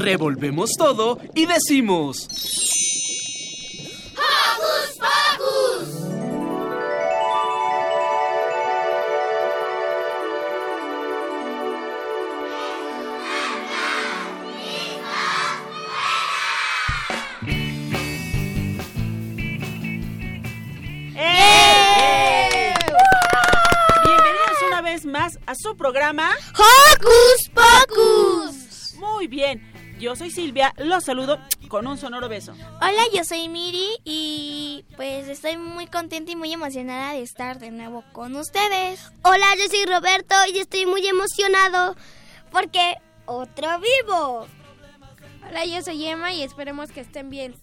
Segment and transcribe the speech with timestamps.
[0.00, 2.26] Revolvemos todo y decimos...
[4.16, 6.10] ¡Hocus Pocus!
[21.16, 22.72] ¡Eh!
[24.04, 28.94] Bienvenidos una vez más a su programa ¡Hocus Pocus!
[28.98, 29.69] Muy bien,
[30.00, 32.52] yo soy Silvia, los saludo con un sonoro beso.
[32.80, 37.70] Hola, yo soy Miri y pues estoy muy contenta y muy emocionada de estar de
[37.70, 39.12] nuevo con ustedes.
[39.22, 41.96] Hola, yo soy Roberto y estoy muy emocionado
[42.50, 44.46] porque otro vivo.
[45.46, 47.54] Hola, yo soy Emma y esperemos que estén bien.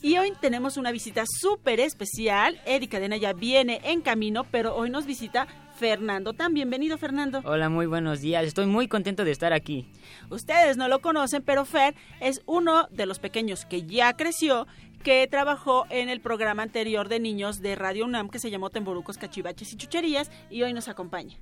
[0.00, 2.60] Y hoy tenemos una visita súper especial.
[2.64, 5.46] Erika Cadena ya viene en camino, pero hoy nos visita
[5.82, 6.32] Fernando.
[6.32, 7.40] Tan bienvenido, Fernando.
[7.44, 8.44] Hola, muy buenos días.
[8.44, 9.88] Estoy muy contento de estar aquí.
[10.30, 14.68] Ustedes no lo conocen, pero Fer es uno de los pequeños que ya creció,
[15.02, 19.18] que trabajó en el programa anterior de niños de Radio UNAM que se llamó Temborucos,
[19.18, 21.36] Cachivaches y Chucherías y hoy nos acompaña.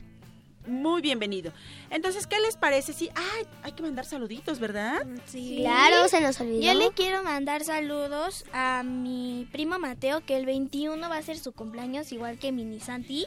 [0.66, 1.52] Muy bienvenido.
[1.90, 2.94] Entonces, ¿qué les parece?
[2.94, 5.06] Sí, ay, hay que mandar saluditos, ¿verdad?
[5.26, 5.58] Sí.
[5.60, 6.62] Claro, se nos olvidó.
[6.62, 11.38] Yo le quiero mandar saludos a mi primo Mateo, que el 21 va a ser
[11.38, 13.26] su cumpleaños, igual que Mini Santi.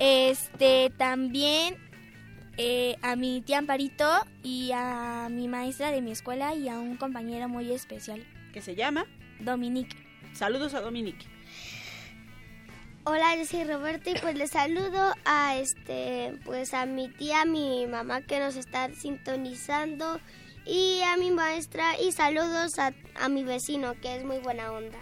[0.00, 1.76] Este, también
[2.56, 4.08] eh, a mi tía Amparito
[4.42, 8.26] y a mi maestra de mi escuela y a un compañero muy especial.
[8.54, 9.04] Que se llama
[9.40, 9.94] Dominique.
[10.32, 11.26] Saludos a Dominique.
[13.04, 17.44] Hola, yo soy Roberto y pues les saludo a este, pues a mi tía, a
[17.44, 20.18] mi mamá que nos está sintonizando
[20.64, 24.98] y a mi maestra y saludos a, a mi vecino que es muy buena onda.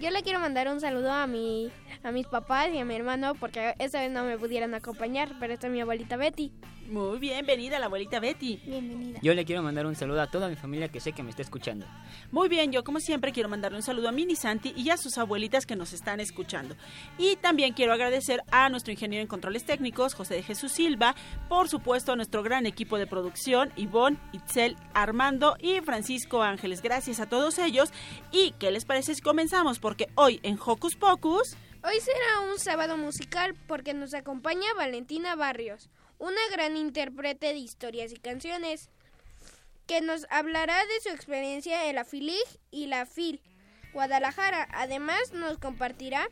[0.00, 1.70] Yo le quiero mandar un saludo a mi
[2.02, 5.54] a mis papás y a mi hermano porque esta vez no me pudieran acompañar, pero
[5.54, 6.52] está mi abuelita Betty.
[6.88, 8.60] Muy bienvenida la abuelita Betty.
[8.66, 9.18] Bienvenida.
[9.22, 11.40] Yo le quiero mandar un saludo a toda mi familia que sé que me está
[11.40, 11.86] escuchando.
[12.30, 15.16] Muy bien, yo como siempre quiero mandarle un saludo a Mini Santi y a sus
[15.16, 16.76] abuelitas que nos están escuchando.
[17.16, 21.14] Y también quiero agradecer a nuestro ingeniero en controles técnicos, José de Jesús Silva,
[21.48, 26.82] por supuesto a nuestro gran equipo de producción, Ivonne, Itzel, Armando y Francisco Ángeles.
[26.82, 27.90] Gracias a todos ellos.
[28.32, 29.78] ¿Y qué les parece si comenzamos?
[29.78, 31.56] Porque hoy en Hocus Pocus...
[31.84, 38.12] Hoy será un sábado musical porque nos acompaña Valentina Barrios, una gran intérprete de historias
[38.12, 38.88] y canciones,
[39.88, 43.40] que nos hablará de su experiencia en la FILIG y la FIL
[43.92, 44.68] Guadalajara.
[44.72, 46.28] Además, nos compartirá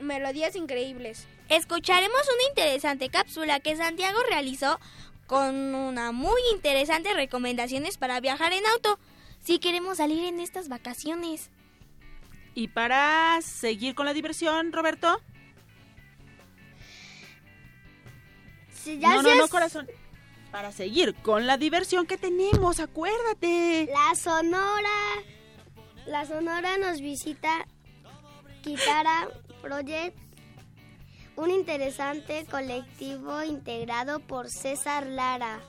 [0.00, 1.26] melodías increíbles.
[1.50, 4.80] Escucharemos una interesante cápsula que Santiago realizó
[5.26, 8.98] con una muy interesante recomendaciones para viajar en auto
[9.42, 11.50] si queremos salir en estas vacaciones.
[12.60, 15.22] Y para seguir con la diversión, Roberto.
[18.98, 19.88] No, no, no, corazón.
[20.50, 23.88] Para seguir con la diversión que tenemos, acuérdate.
[23.90, 24.90] La Sonora.
[26.04, 27.66] La Sonora nos visita
[28.62, 29.30] Kitara
[29.62, 30.18] Project,
[31.36, 35.60] un interesante colectivo integrado por César Lara.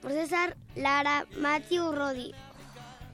[0.00, 2.34] Por César Lara, Matthew Rodi.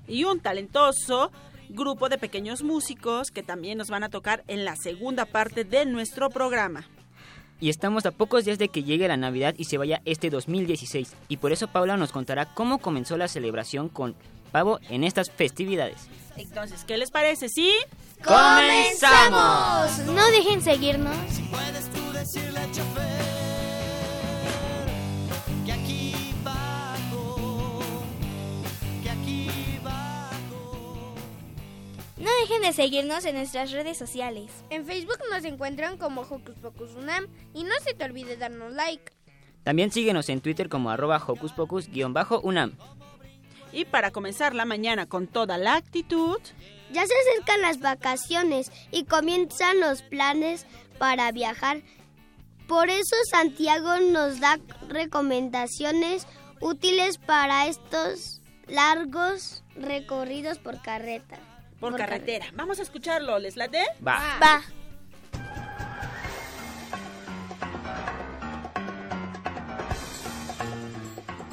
[0.06, 1.32] Y un talentoso
[1.70, 5.86] grupo de pequeños músicos que también nos van a tocar en la segunda parte de
[5.86, 6.86] nuestro programa.
[7.60, 11.14] Y estamos a pocos días de que llegue la Navidad y se vaya este 2016.
[11.28, 14.14] Y por eso Paula nos contará cómo comenzó la celebración con
[14.50, 16.08] pavo en estas festividades.
[16.36, 17.48] Entonces, ¿qué les parece?
[17.48, 17.72] ¿Sí?
[18.25, 19.98] ¡Comenzamos!
[20.06, 21.16] No dejen seguirnos.
[32.20, 34.52] No dejen de seguirnos en nuestras redes sociales.
[34.69, 39.11] En Facebook nos encuentran como Hocus Pocus Unam y no se te olvide darnos like.
[39.62, 42.76] También síguenos en Twitter como arroba hocus pocus-unam.
[43.72, 46.38] Y para comenzar la mañana con toda la actitud,
[46.93, 50.67] Ya se acercan las vacaciones y comienzan los planes
[50.99, 51.82] para viajar.
[52.67, 54.58] Por eso Santiago nos da
[54.88, 56.26] recomendaciones
[56.61, 61.38] útiles para estos largos recorridos por carreta.
[61.81, 62.47] Por carretera.
[62.55, 63.82] Vamos a escucharlo, ¿les late?
[64.06, 64.38] Va.
[64.41, 64.62] Va.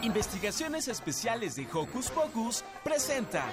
[0.04, 3.46] Investigaciones Especiales de Hocus Pocus presenta.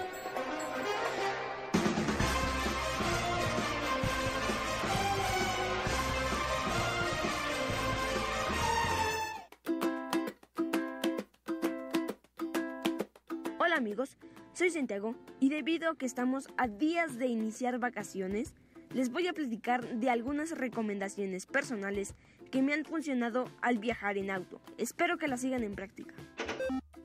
[13.59, 14.17] Hola amigos,
[14.54, 18.54] soy Santiago y debido a que estamos a días de iniciar vacaciones,
[18.92, 22.14] les voy a platicar de algunas recomendaciones personales
[22.52, 24.60] que me han funcionado al viajar en auto.
[24.78, 26.14] Espero que las sigan en práctica.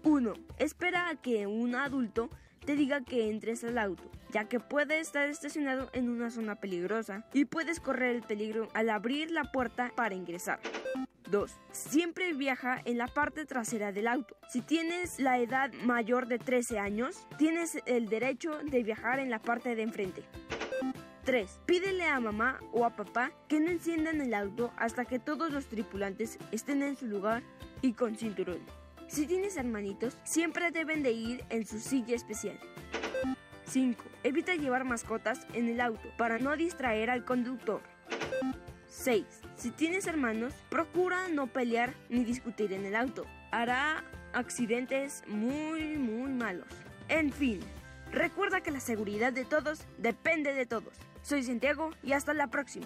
[0.03, 0.33] 1.
[0.59, 2.29] Espera a que un adulto
[2.65, 7.25] te diga que entres al auto, ya que puede estar estacionado en una zona peligrosa
[7.33, 10.59] y puedes correr el peligro al abrir la puerta para ingresar.
[11.29, 11.51] 2.
[11.71, 14.35] Siempre viaja en la parte trasera del auto.
[14.50, 19.39] Si tienes la edad mayor de 13 años, tienes el derecho de viajar en la
[19.39, 20.23] parte de enfrente.
[21.25, 21.61] 3.
[21.65, 25.67] Pídele a mamá o a papá que no enciendan el auto hasta que todos los
[25.67, 27.44] tripulantes estén en su lugar
[27.81, 28.59] y con cinturón.
[29.09, 32.59] Si tienes hermanitos, siempre deben de ir en su silla especial.
[33.65, 34.03] 5.
[34.23, 37.81] Evita llevar mascotas en el auto para no distraer al conductor.
[38.88, 39.25] 6.
[39.56, 43.25] Si tienes hermanos, procura no pelear ni discutir en el auto.
[43.50, 44.03] Hará
[44.33, 46.67] accidentes muy, muy malos.
[47.07, 47.61] En fin,
[48.11, 50.94] recuerda que la seguridad de todos depende de todos.
[51.23, 52.85] Soy Santiago y hasta la próxima.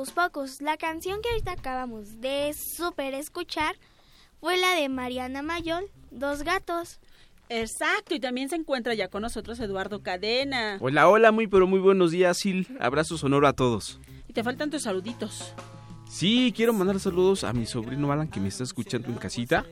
[0.00, 0.62] Hocus Pocus.
[0.62, 3.76] La canción que ahorita acabamos de super escuchar
[4.40, 7.00] fue la de Mariana Mayol, Dos Gatos.
[7.50, 10.78] Exacto, y también se encuentra ya con nosotros Eduardo Cadena.
[10.80, 12.64] Hola, hola, muy pero muy buenos días, Sil.
[12.80, 14.00] Abrazo sonoro a todos.
[14.26, 15.52] Y te faltan tus saluditos.
[16.08, 19.66] Sí, quiero mandar saludos a mi sobrino Alan que me está escuchando en casita,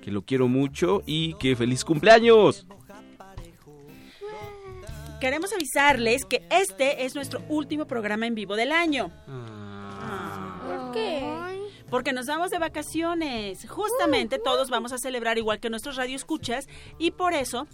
[0.00, 2.66] que lo quiero mucho y que feliz cumpleaños.
[5.20, 9.10] Queremos avisarles que este es nuestro último programa en vivo del año.
[9.26, 9.61] ¿Por qué?
[11.92, 13.68] Porque nos vamos de vacaciones.
[13.68, 16.66] Justamente todos vamos a celebrar igual que nuestros radioescuchas
[16.98, 17.66] y por eso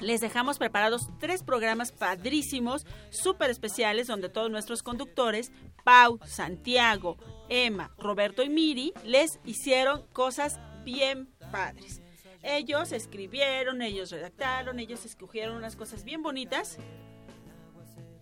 [0.00, 5.52] les dejamos preparados tres programas padrísimos, súper especiales, donde todos nuestros conductores,
[5.84, 12.02] Pau, Santiago, Emma, Roberto y Miri, les hicieron cosas bien padres.
[12.42, 16.78] Ellos escribieron, ellos redactaron, ellos escogieron unas cosas bien bonitas.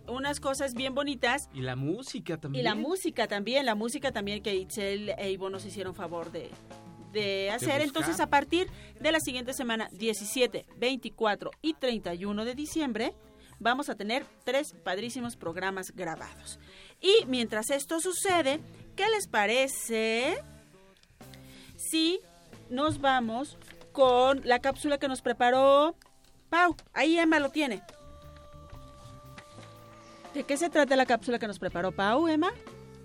[0.06, 1.48] Unas cosas bien bonitas.
[1.54, 2.64] Y la música Y también.
[2.64, 6.50] la música también, la música también que Itzel e Ivo nos hicieron favor de,
[7.12, 7.80] de hacer.
[7.80, 8.68] Entonces, a partir
[9.00, 13.14] de la siguiente semana, 17, 24 y 31 de diciembre,
[13.58, 16.58] vamos a tener tres padrísimos programas grabados.
[17.00, 18.60] Y mientras esto sucede,
[18.96, 20.36] ¿qué les parece
[21.76, 22.20] si
[22.68, 23.56] nos vamos
[23.92, 25.96] con la cápsula que nos preparó
[26.50, 26.76] Pau?
[26.92, 27.82] Ahí Emma lo tiene.
[30.34, 32.52] ¿De qué se trata la cápsula que nos preparó Pau, Emma?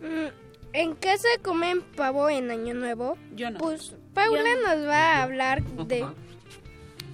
[0.02, 0.28] Mm,
[0.74, 3.18] ¿En casa comen pavo en Año Nuevo?
[3.36, 3.60] Yo no.
[3.60, 6.06] Pues Paula nos va a hablar de,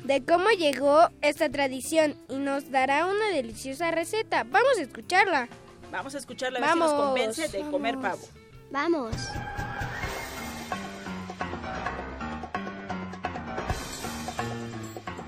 [0.06, 4.44] de cómo llegó esta tradición y nos dará una deliciosa receta.
[4.46, 5.50] Vamos a escucharla.
[5.92, 8.20] Vamos a escucharla a ver si nos Vamos, convence de comer vamos.
[8.20, 8.28] pavo.
[8.72, 9.16] Vamos.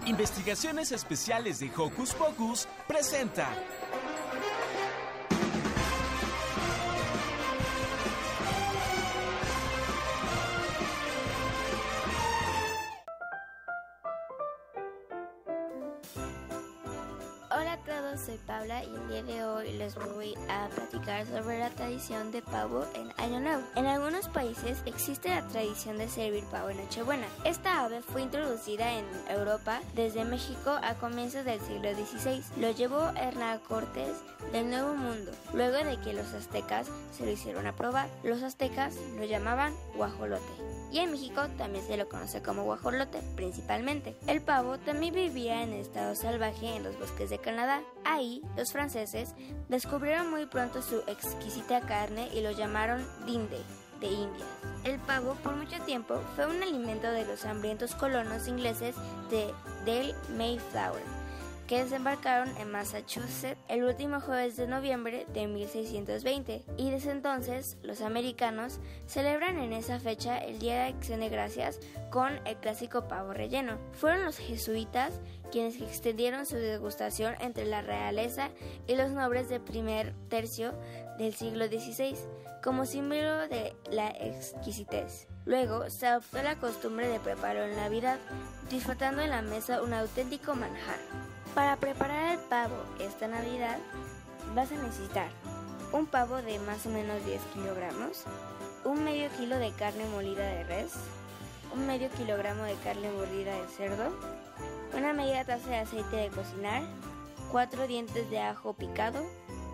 [0.06, 3.50] Investigaciones Especiales de Hocus Pocus presenta
[18.18, 22.42] soy Paula y el día de hoy les voy a platicar sobre la tradición de
[22.42, 23.62] pavo en Año Nuevo.
[23.76, 27.28] En algunos países existe la tradición de servir pavo en Nochebuena.
[27.44, 32.44] Esta ave fue introducida en Europa desde México a comienzos del siglo XVI.
[32.60, 34.18] Lo llevó Hernán Cortés
[34.52, 35.32] del Nuevo Mundo.
[35.54, 40.77] Luego de que los aztecas se lo hicieron a probar, los aztecas lo llamaban guajolote
[40.92, 44.16] y en México también se lo conoce como guajolote principalmente.
[44.28, 47.82] El pavo también vivía en estado salvaje en los bosques de Canadá.
[48.06, 49.34] Ahí, los franceses
[49.70, 53.60] descubrieron muy pronto su exquisita carne y lo llamaron dinde
[54.00, 54.46] de India.
[54.84, 58.96] El pavo por mucho tiempo fue un alimento de los hambrientos colonos ingleses
[59.30, 59.54] de
[59.86, 61.17] del Mayflower
[61.68, 68.02] que desembarcaron en Massachusetts el último jueves de noviembre de 1620 y desde entonces los
[68.02, 73.34] americanos celebran en esa fecha el Día de Acción de Gracias con el clásico pavo
[73.34, 73.78] relleno.
[73.92, 75.12] Fueron los jesuitas
[75.52, 78.50] quienes extendieron su degustación entre la realeza
[78.88, 80.74] y los nobles del primer tercio
[81.18, 82.16] del siglo XVI
[82.64, 85.28] como símbolo de la exquisitez.
[85.46, 88.20] Luego se adoptó la costumbre de prepararlo en Navidad,
[88.70, 91.00] disfrutando en la mesa un auténtico manjar.
[91.56, 93.78] Para preparar el pavo esta Navidad
[94.56, 95.28] vas a necesitar
[95.92, 98.24] un pavo de más o menos 10 kilogramos,
[98.84, 100.94] un medio kilo de carne molida de res,
[101.74, 104.12] un medio kilogramo de carne molida de cerdo,
[104.96, 106.84] una media taza de aceite de cocinar,
[107.52, 109.24] cuatro dientes de ajo picado,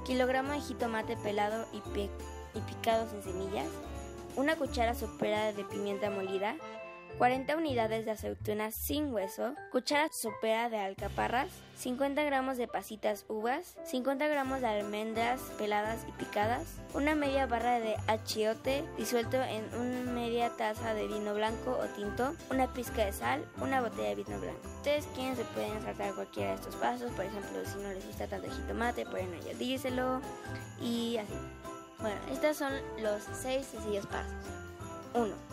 [0.05, 2.09] kilogramo de jitomate pelado y, pi-
[2.53, 3.67] y picado sin semillas,
[4.35, 6.55] una cuchara sopera de pimienta molida,
[7.17, 13.75] 40 unidades de aceitunas sin hueso, cuchara sopera de alcaparras, 50 gramos de pasitas uvas,
[13.85, 20.11] 50 gramos de almendras peladas y picadas, una media barra de achiote disuelto en una
[20.11, 24.39] media taza de vino blanco o tinto, una pizca de sal, una botella de vino
[24.39, 24.67] blanco.
[24.77, 28.27] Ustedes quieren se pueden tratar cualquiera de estos pasos, por ejemplo, si no les gusta
[28.27, 30.21] tanto jitomate, pueden añadírselo
[30.81, 31.33] y así.
[31.99, 34.33] Bueno, estos son los 6 sencillos pasos.
[35.13, 35.52] 1.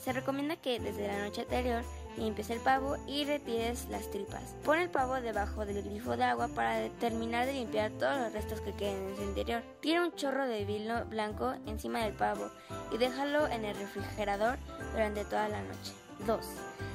[0.00, 1.84] Se recomienda que desde la noche anterior
[2.16, 4.56] limpies el pavo y retires las tripas.
[4.64, 8.62] Pon el pavo debajo del grifo de agua para terminar de limpiar todos los restos
[8.62, 9.62] que queden en su interior.
[9.80, 12.50] Tira un chorro de vino blanco encima del pavo
[12.90, 14.58] y déjalo en el refrigerador
[14.92, 15.92] durante toda la noche.
[16.26, 16.46] 2.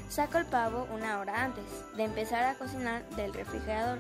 [0.10, 4.00] Saca el pavo una hora antes de empezar a cocinar del refrigerador.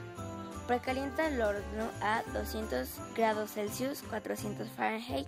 [0.66, 5.28] Precalienta el horno a 200 grados Celsius, 400 Fahrenheit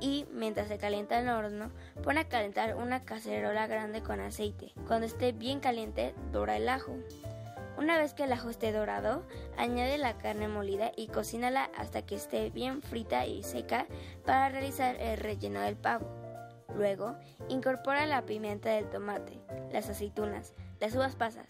[0.00, 1.70] y mientras se calienta el horno,
[2.02, 4.72] pone a calentar una cacerola grande con aceite.
[4.86, 6.96] Cuando esté bien caliente, dora el ajo.
[7.78, 12.14] Una vez que el ajo esté dorado, añade la carne molida y cocínala hasta que
[12.14, 13.86] esté bien frita y seca
[14.24, 16.06] para realizar el relleno del pavo.
[16.76, 17.16] Luego,
[17.48, 19.40] incorpora la pimienta del tomate,
[19.72, 21.46] las aceitunas, las uvas pasas,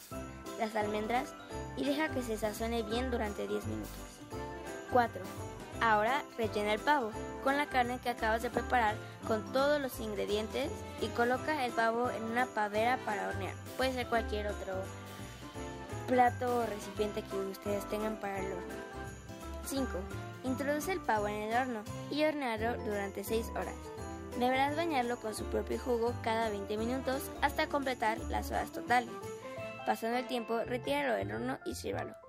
[0.58, 1.34] las almendras
[1.76, 4.20] y deja que se sazone bien durante 10 minutos.
[4.92, 5.22] 4.
[5.82, 7.10] Ahora rellena el pavo
[7.42, 8.94] con la carne que acabas de preparar
[9.26, 10.70] con todos los ingredientes
[11.00, 13.54] y coloca el pavo en una pavera para hornear.
[13.76, 14.74] Puede ser cualquier otro
[16.06, 18.74] plato o recipiente que ustedes tengan para el horno.
[19.66, 19.88] 5.
[20.44, 23.74] Introduce el pavo en el horno y hornearlo durante 6 horas.
[24.38, 29.10] Deberás bañarlo con su propio jugo cada 20 minutos hasta completar las horas totales.
[29.84, 32.21] Pasando el tiempo, retíralo del horno y sírvalo.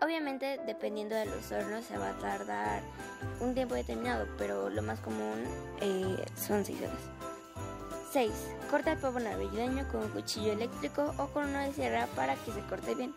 [0.00, 2.82] Obviamente, dependiendo de los hornos, se va a tardar
[3.40, 5.44] un tiempo determinado, pero lo más común
[5.80, 7.18] eh, son 6 horas.
[8.12, 8.32] 6.
[8.70, 12.60] Corta el pavo navideño con un cuchillo eléctrico o con una sierra para que se
[12.62, 13.12] corte bien.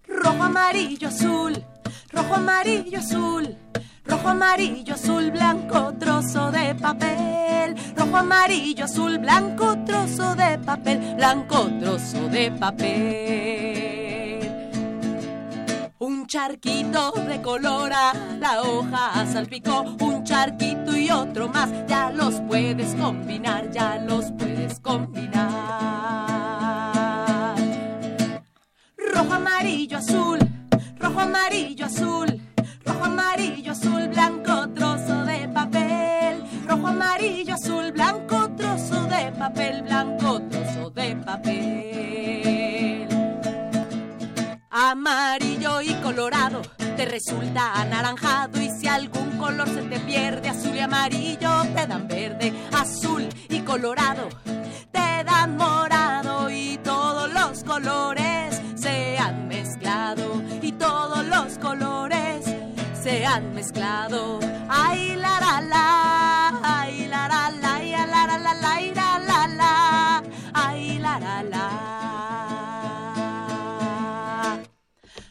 [0.07, 1.63] Rojo, amarillo, azul,
[2.11, 3.55] rojo, amarillo, azul,
[4.11, 11.69] rojo, amarillo, azul, blanco, trozo de papel, rojo, amarillo, azul, blanco, trozo de papel, blanco,
[11.79, 12.81] trozo de papel.
[15.99, 22.41] Un charquito de color a la hoja salpicó, un charquito y otro más, ya los
[22.41, 25.51] puedes combinar, ya los puedes combinar.
[28.97, 30.39] Rojo, amarillo, azul,
[30.99, 32.41] rojo, amarillo, azul,
[32.85, 40.41] rojo, amarillo, azul, blanco, trozo de papel, rojo, amarillo, azul, blanco, trozo de papel, blanco,
[40.49, 43.07] trozo de papel.
[44.69, 46.61] Amarillo y colorado
[46.95, 48.61] te resulta anaranjado.
[48.61, 53.59] Y si algún color se te pierde, azul y amarillo te dan verde, azul y
[53.61, 54.27] colorado
[54.91, 56.49] te dan morado.
[56.49, 62.30] Y todos los colores se han mezclado y todos los colores
[63.01, 64.39] se han mezclado.
[64.69, 69.19] Ay la la la, ay la la la, ay la la la la, ay la
[69.19, 71.65] la la, ay la la la.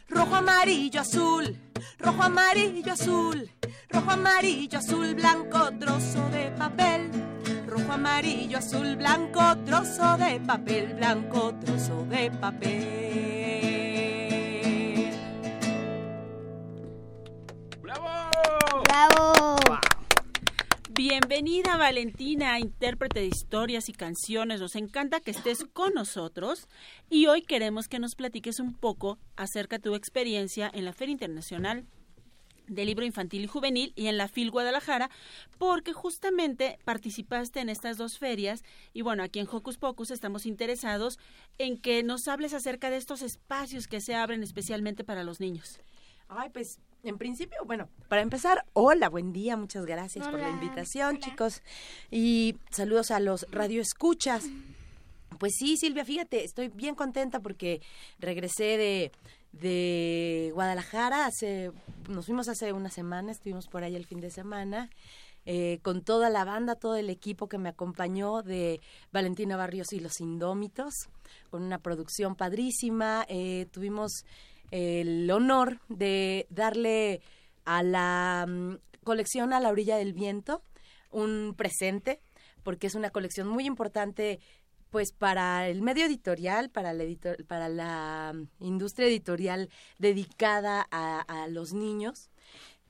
[0.09, 1.57] Rojo, amarillo, azul,
[1.99, 3.49] rojo, amarillo, azul,
[3.89, 7.09] rojo, amarillo, azul, blanco, trozo de papel.
[7.67, 13.70] Rojo, amarillo, azul, blanco, trozo de papel, blanco, trozo de papel.
[18.91, 19.55] ¡Bravo!
[20.89, 24.59] Bienvenida Valentina, intérprete de historias y canciones.
[24.59, 26.67] Nos encanta que estés con nosotros
[27.09, 31.13] y hoy queremos que nos platiques un poco acerca de tu experiencia en la Feria
[31.13, 31.85] Internacional
[32.67, 35.09] del Libro Infantil y Juvenil y en la FIL Guadalajara,
[35.57, 41.17] porque justamente participaste en estas dos ferias y bueno, aquí en Hocus Pocus estamos interesados
[41.59, 45.79] en que nos hables acerca de estos espacios que se abren especialmente para los niños.
[46.27, 50.61] Ay, pues en principio, bueno, para empezar, hola, buen día, muchas gracias por la Hola,
[50.61, 51.61] invitación, chicos.
[52.11, 54.45] Y saludos a los radioescuchas.
[55.39, 57.81] Pues sí, Silvia, fíjate, estoy bien contenta porque
[58.19, 59.11] regresé de,
[59.53, 61.71] de Guadalajara, hace,
[62.07, 64.89] nos fuimos hace una semana, estuvimos por ahí el fin de semana.
[65.47, 68.79] eh, con toda la banda, todo el equipo que me acompañó de
[69.11, 70.93] Valentina Barrios y los Indómitos,
[71.49, 73.25] con una producción padrísima.
[73.27, 74.23] eh, tuvimos
[74.71, 77.21] el honor de darle
[77.65, 80.63] a la mm, colección A la orilla del viento
[81.11, 82.21] un presente,
[82.63, 84.39] porque es una colección muy importante
[84.89, 91.47] pues para el medio editorial, para la, editor- para la mm, industria editorial dedicada a,
[91.47, 92.29] los niños.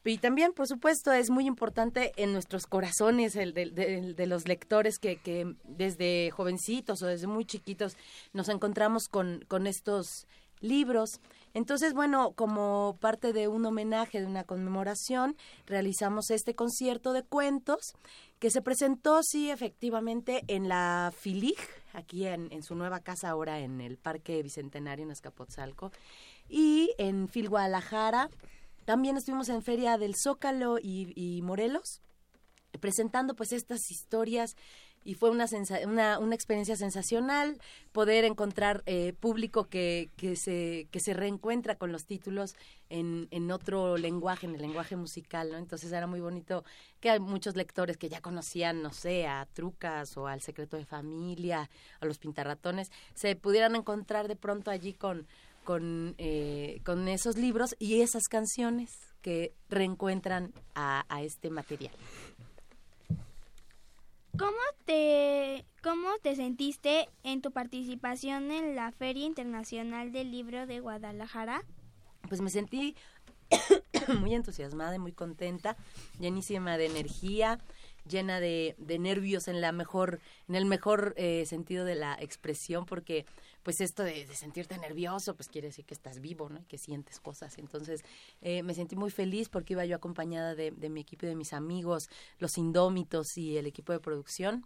[0.04, 5.56] Y también, por supuesto, es muy importante en nuestros corazones el de, los lectores que,
[5.64, 7.96] desde jovencitos o desde muy chiquitos
[8.34, 10.28] nos encontramos con, con estos
[10.60, 11.20] libros.
[11.54, 15.36] Entonces, bueno, como parte de un homenaje, de una conmemoración,
[15.66, 17.94] realizamos este concierto de cuentos
[18.40, 21.58] que se presentó, sí, efectivamente, en la FILIG,
[21.94, 25.92] aquí en, en su nueva casa ahora en el Parque Bicentenario en Escapotzalco,
[26.50, 28.30] y en FIL Guadalajara.
[28.86, 32.02] También estuvimos en Feria del Zócalo y, y Morelos,
[32.80, 34.56] presentando pues estas historias
[35.04, 35.46] y fue una,
[35.86, 37.58] una, una experiencia sensacional
[37.92, 42.56] poder encontrar eh, público que, que, se, que se reencuentra con los títulos
[42.90, 45.58] en, en otro lenguaje, en el lenguaje musical, ¿no?
[45.58, 46.64] Entonces era muy bonito
[47.00, 50.86] que hay muchos lectores que ya conocían, no sé, a Trucas o al Secreto de
[50.86, 55.26] Familia, a los Pintarratones, se pudieran encontrar de pronto allí con,
[55.64, 61.94] con, eh, con esos libros y esas canciones que reencuentran a, a este material.
[64.38, 70.80] ¿Cómo te, ¿Cómo te sentiste en tu participación en la Feria Internacional del Libro de
[70.80, 71.64] Guadalajara?
[72.32, 72.96] pues me sentí
[74.22, 75.76] muy entusiasmada y muy contenta,
[76.18, 77.60] llenísima de energía,
[78.08, 82.86] llena de, de nervios en la mejor, en el mejor eh, sentido de la expresión,
[82.86, 83.26] porque
[83.64, 86.60] pues esto de, sentirte nervioso, pues quiere decir que estás vivo, ¿no?
[86.60, 87.58] Y que sientes cosas.
[87.58, 88.04] Entonces
[88.42, 91.36] eh, me sentí muy feliz porque iba yo acompañada de, de mi equipo y de
[91.36, 92.10] mis amigos,
[92.40, 94.66] los indómitos y el equipo de producción.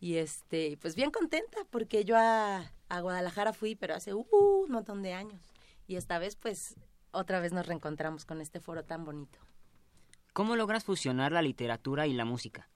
[0.00, 4.70] Y este, pues bien contenta porque yo a, a Guadalajara fui, pero hace uh, un
[4.70, 5.40] montón de años.
[5.86, 6.76] Y esta vez pues
[7.12, 9.38] otra vez nos reencontramos con este foro tan bonito.
[10.32, 12.68] ¿Cómo logras fusionar la literatura y la música?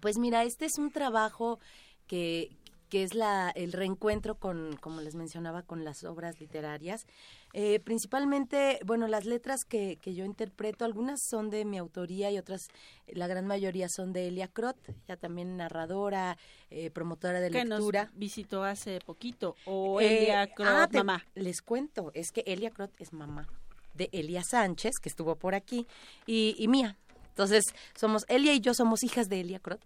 [0.00, 1.58] Pues mira, este es un trabajo
[2.06, 2.50] que,
[2.88, 7.06] que es la, el reencuentro con, como les mencionaba, con las obras literarias.
[7.52, 12.38] Eh, principalmente, bueno, las letras que, que yo interpreto, algunas son de mi autoría y
[12.38, 12.68] otras,
[13.08, 14.76] la gran mayoría son de Elia Crot,
[15.08, 16.36] ya también narradora,
[16.70, 18.10] eh, promotora de que nos lectura.
[18.14, 19.56] visitó hace poquito.
[19.64, 21.24] O Eh, Elia Crot, ah, te- mamá.
[21.34, 23.48] Les cuento, es que Elia Crot es mamá
[23.94, 25.86] de Elia Sánchez, que estuvo por aquí,
[26.26, 26.98] y, y mía.
[27.36, 29.82] Entonces, somos, Elia y yo somos hijas de Elia Crot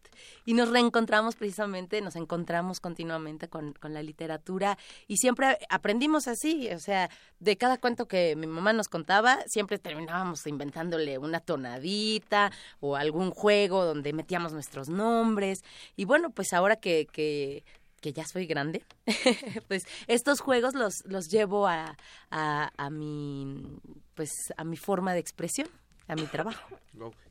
[0.46, 4.78] y nos reencontramos precisamente, nos encontramos continuamente con, con la literatura.
[5.08, 7.10] Y siempre aprendimos así, o sea,
[7.40, 13.32] de cada cuento que mi mamá nos contaba, siempre terminábamos inventándole una tonadita o algún
[13.32, 15.64] juego donde metíamos nuestros nombres.
[15.96, 17.64] Y bueno, pues ahora que, que
[18.00, 18.82] que ya soy grande,
[19.68, 21.98] pues estos juegos los, los llevo a,
[22.30, 23.78] a, a mi
[24.14, 25.68] pues a mi forma de expresión,
[26.08, 26.78] a mi trabajo.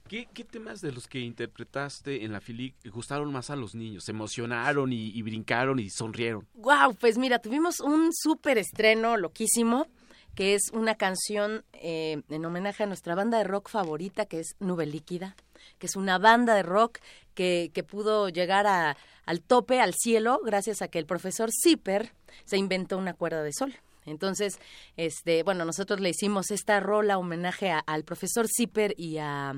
[0.10, 4.06] ¿Qué, temas de los que interpretaste en la FILIC gustaron más a los niños?
[4.06, 6.48] ¿Se emocionaron y, brincaron y sonrieron?
[6.56, 9.86] Wow, pues mira, tuvimos un súper estreno loquísimo,
[10.34, 14.56] que es una canción eh, en homenaje a nuestra banda de rock favorita, que es
[14.60, 15.36] Nube Líquida,
[15.78, 16.98] que es una banda de rock
[17.36, 22.14] que, pudo llegar a, al tope, al cielo, gracias a que el profesor Zipper
[22.46, 23.76] se inventó una cuerda de sol.
[24.06, 24.60] Entonces,
[24.98, 29.54] este, bueno, nosotros le hicimos esta rola homenaje al profesor Zipper y a,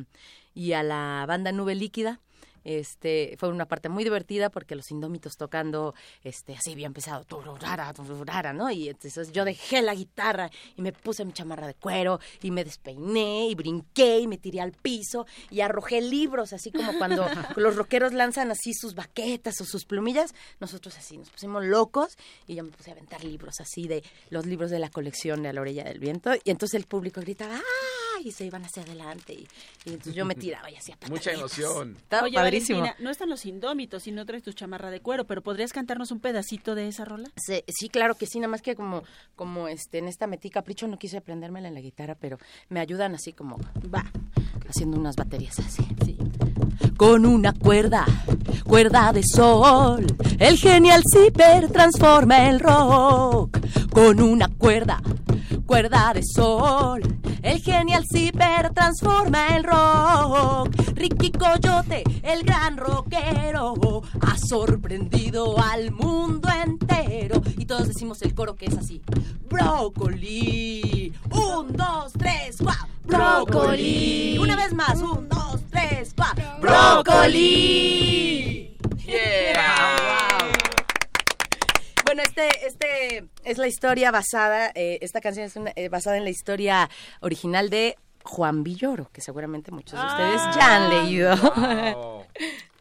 [0.54, 2.20] y a la banda Nube Líquida.
[2.64, 5.94] Este, fue una parte muy divertida porque los indómitos tocando
[6.24, 8.70] este así bien pesado, tururara, tururara, ¿no?
[8.72, 12.64] Y entonces yo dejé la guitarra y me puse mi chamarra de cuero y me
[12.64, 17.76] despeiné y brinqué y me tiré al piso y arrojé libros, así como cuando los
[17.76, 22.64] rockeros lanzan así sus baquetas o sus plumillas, nosotros así nos pusimos locos y yo
[22.64, 25.62] me puse a aventar libros así de los libros de la colección de A la
[25.62, 28.22] orilla del viento y entonces el público gritaba ¡ah!
[28.24, 29.48] y se iban hacia adelante y,
[29.86, 31.96] y entonces yo me tiraba y hacía Mucha emoción.
[31.98, 32.80] Estaba Oye, padrísimo.
[32.80, 36.12] Valentina, no están los indómitos y no traes tu chamarra de cuero, pero ¿podrías cantarnos
[36.12, 37.30] un pedacito de esa rola?
[37.36, 39.04] Sí, sí, claro que sí, nada más que como,
[39.36, 42.38] como este, en esta metí capricho no quise aprendérmela en la guitarra, pero
[42.70, 43.58] me ayudan así como,
[43.94, 44.12] va,
[44.68, 46.18] haciendo unas baterías así, sí.
[46.98, 48.06] Con una cuerda,
[48.64, 50.06] cuerda de sol,
[50.40, 53.60] el genial Zipper transforma el rock.
[53.92, 55.02] Con una cuerda,
[55.66, 57.02] cuerda de sol,
[57.42, 60.76] el genial Zipper transforma el rock.
[60.94, 67.42] Ricky Coyote, el gran rockero, ha sorprendido al mundo entero.
[67.58, 69.02] Y todos decimos el coro que es así.
[69.50, 71.14] Brócoli.
[71.32, 72.88] Un, dos, tres, cuatro.
[73.06, 74.38] Brócoli.
[74.38, 75.02] Una vez más.
[75.02, 76.44] Un, dos, tres, cuatro.
[76.60, 77.12] Brócoli.
[82.06, 86.24] Bueno, este, este es la historia basada, eh, esta canción es una- eh, basada en
[86.26, 86.90] la historia
[87.22, 92.26] original de Juan Villoro, que seguramente muchos de ustedes ya han leído.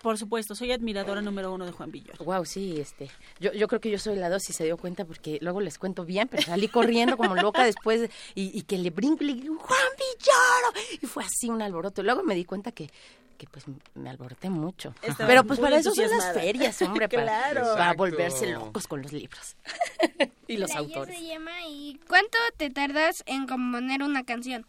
[0.02, 2.24] Por supuesto, soy admiradora número uno de Juan Villoro.
[2.24, 5.04] Wow, sí, este, yo, yo creo que yo soy la dos y se dio cuenta
[5.04, 8.88] porque luego les cuento bien, pero salí corriendo como loca después y, y que le
[8.90, 12.00] brinco y le digo, Juan Villoro, y fue así un alboroto.
[12.00, 12.88] Y luego me di cuenta que,
[13.36, 14.94] que pues me alboroté mucho.
[15.18, 17.60] Pero pues para eso son las ferias, hombre, para, Claro.
[17.60, 17.96] para Exacto.
[17.98, 19.54] volverse locos con los libros
[20.48, 21.18] y los Mira, autores.
[21.18, 24.64] se llama y ¿cuánto te tardas en componer una canción?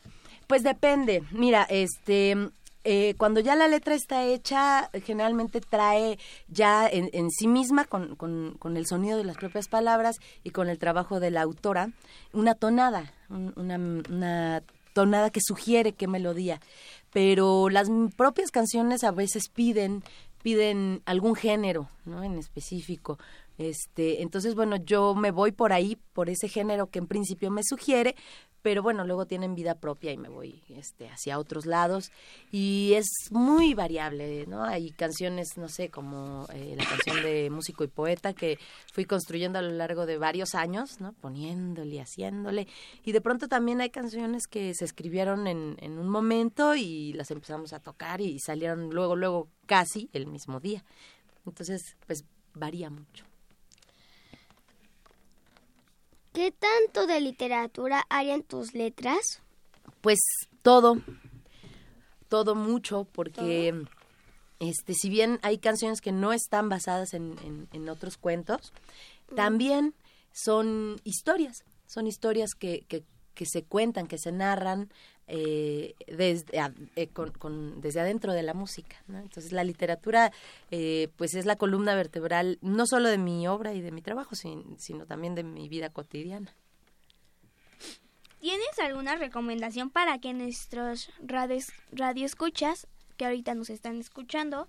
[0.48, 1.24] Pues depende.
[1.32, 2.36] Mira, este,
[2.84, 6.18] eh, cuando ya la letra está hecha, generalmente trae
[6.48, 10.50] ya en, en sí misma, con, con- con el sonido de las propias palabras y
[10.50, 11.92] con el trabajo de la autora,
[12.34, 14.64] una tonada, un- una, una
[14.94, 16.60] tonada que sugiere qué melodía.
[17.14, 20.04] Pero las propias canciones a veces piden
[20.44, 22.24] piden algún género, ¿no?
[22.24, 23.20] En específico.
[23.62, 27.62] Este, entonces, bueno, yo me voy por ahí, por ese género que en principio me
[27.64, 28.16] sugiere,
[28.64, 32.12] pero bueno, luego tienen vida propia y me voy este, hacia otros lados
[32.52, 34.64] y es muy variable, ¿no?
[34.64, 38.58] Hay canciones, no sé, como eh, la canción de Músico y Poeta que
[38.92, 41.14] fui construyendo a lo largo de varios años, ¿no?
[41.14, 42.68] Poniéndole haciéndole
[43.04, 47.30] y de pronto también hay canciones que se escribieron en, en un momento y las
[47.30, 50.84] empezamos a tocar y salieron luego, luego casi el mismo día.
[51.46, 53.31] Entonces, pues varía mucho.
[56.34, 59.42] ¿Qué tanto de literatura hay en tus letras?
[60.02, 60.20] Pues
[60.62, 60.98] todo,
[62.30, 63.86] todo mucho, porque
[64.60, 68.72] este, si bien hay canciones que no están basadas en, en- en otros cuentos,
[69.36, 69.94] también
[70.32, 74.90] son historias, son historias que, que, que se cuentan, que se narran
[75.28, 78.98] eh, desde, a- eh, con- con- desde adentro de la música.
[79.08, 79.20] ¿no?
[79.20, 80.32] Entonces la literatura
[80.72, 84.36] eh, pues es la columna vertebral no solo de mi obra y de mi trabajo,
[84.36, 86.54] sin- sino también de mi vida cotidiana.
[88.40, 94.68] ¿Tienes alguna recomendación para que nuestros radios, radioescuchas, que ahorita nos están escuchando,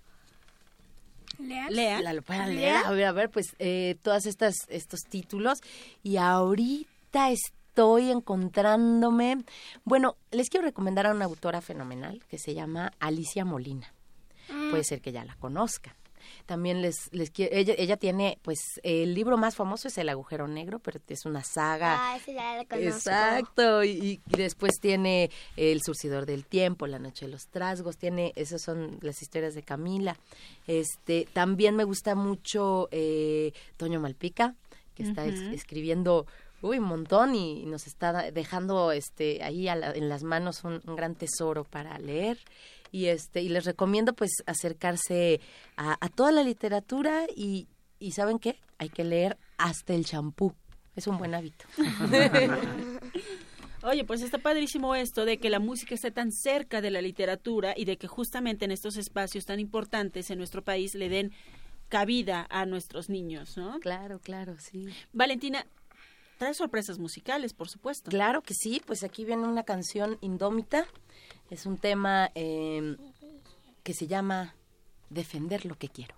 [1.39, 2.75] La lo puedan leer.
[2.85, 5.59] A ver, a ver, pues eh, todas estas estos títulos
[6.03, 7.31] y ahorita
[7.73, 9.43] estoy encontrándome.
[9.83, 13.91] Bueno, les quiero recomendar a una autora fenomenal que se llama Alicia Molina.
[14.69, 15.95] Puede ser que ya la conozcan.
[16.45, 20.47] También les, les quiero, ella, ella tiene, pues, el libro más famoso es El agujero
[20.47, 22.11] negro, pero es una saga.
[22.11, 22.87] Ah, ese ya lo conozco.
[22.89, 28.33] Exacto, y, y después tiene El surcidor del tiempo, La noche de los trasgos, tiene,
[28.35, 30.15] esas son las historias de Camila.
[30.67, 34.53] Este, también me gusta mucho eh, Toño Malpica,
[34.95, 36.27] que está es- escribiendo
[36.63, 40.81] uy, un montón y nos está dejando este ahí a la- en las manos un,
[40.87, 42.39] un gran tesoro para leer.
[42.91, 45.41] Y este, y les recomiendo pues acercarse
[45.77, 47.67] a, a toda la literatura y,
[47.99, 48.59] y ¿saben qué?
[48.77, 50.53] Hay que leer hasta el champú.
[50.95, 51.65] Es un buen hábito.
[53.83, 57.73] Oye, pues está padrísimo esto de que la música esté tan cerca de la literatura
[57.75, 61.31] y de que justamente en estos espacios tan importantes en nuestro país le den
[61.89, 63.79] cabida a nuestros niños, ¿no?
[63.81, 64.87] Claro, claro, sí.
[65.11, 65.65] Valentina,
[66.37, 68.09] trae sorpresas musicales, por supuesto.
[68.09, 70.85] Claro que sí, pues aquí viene una canción indómita.
[71.49, 72.97] Es un tema eh,
[73.83, 74.55] que se llama
[75.09, 76.15] Defender lo que quiero.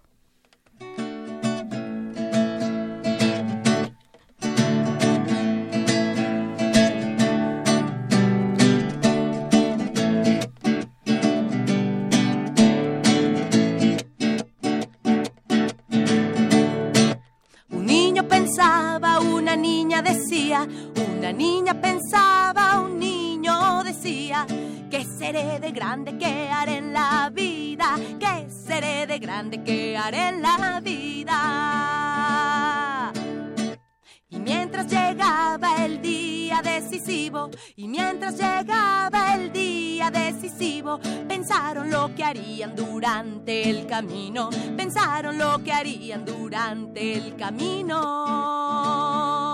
[20.96, 24.46] Una niña pensaba, un niño decía,
[24.90, 30.30] que seré de grande, que haré en la vida, que seré de grande, que haré
[30.30, 31.36] en la vida.
[34.30, 42.24] Y mientras llegaba el día decisivo, y mientras llegaba el día decisivo, pensaron lo que
[42.24, 49.45] harían durante el camino, pensaron lo que harían durante el camino.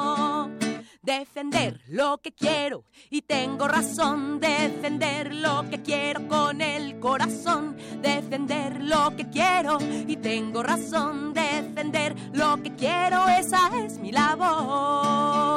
[1.20, 2.86] Defender lo que quiero.
[3.10, 9.78] Y tengo razón, defender lo que quiero con el corazón, defender lo que quiero.
[10.08, 15.52] Y tengo razón, defender lo que quiero, esa es mi labor.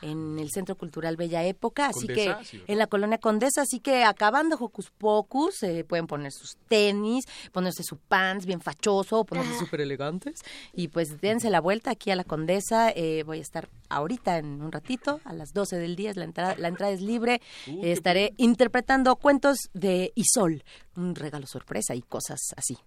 [0.01, 4.03] en el Centro Cultural Bella Época, así Condesa, que en la colonia Condesa, así que
[4.03, 9.79] acabando Hocus Pocus, eh, pueden poner sus tenis, ponerse su pants bien fachoso, ponerse súper
[9.79, 10.41] elegantes,
[10.73, 14.61] y pues dense la vuelta aquí a la Condesa, eh, voy a estar ahorita en
[14.61, 18.33] un ratito, a las 12 del día, la entrada, la entrada es libre, Uh, estaré
[18.37, 20.63] interpretando cuentos de Isol,
[20.97, 22.77] un regalo sorpresa y cosas así.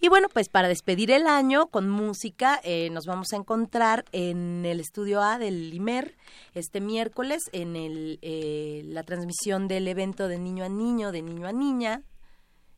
[0.00, 4.64] Y bueno, pues para despedir el año con música, eh, nos vamos a encontrar en
[4.64, 6.16] el estudio A del Limer
[6.54, 11.46] este miércoles en el, eh, la transmisión del evento de niño a niño, de niño
[11.46, 12.02] a niña,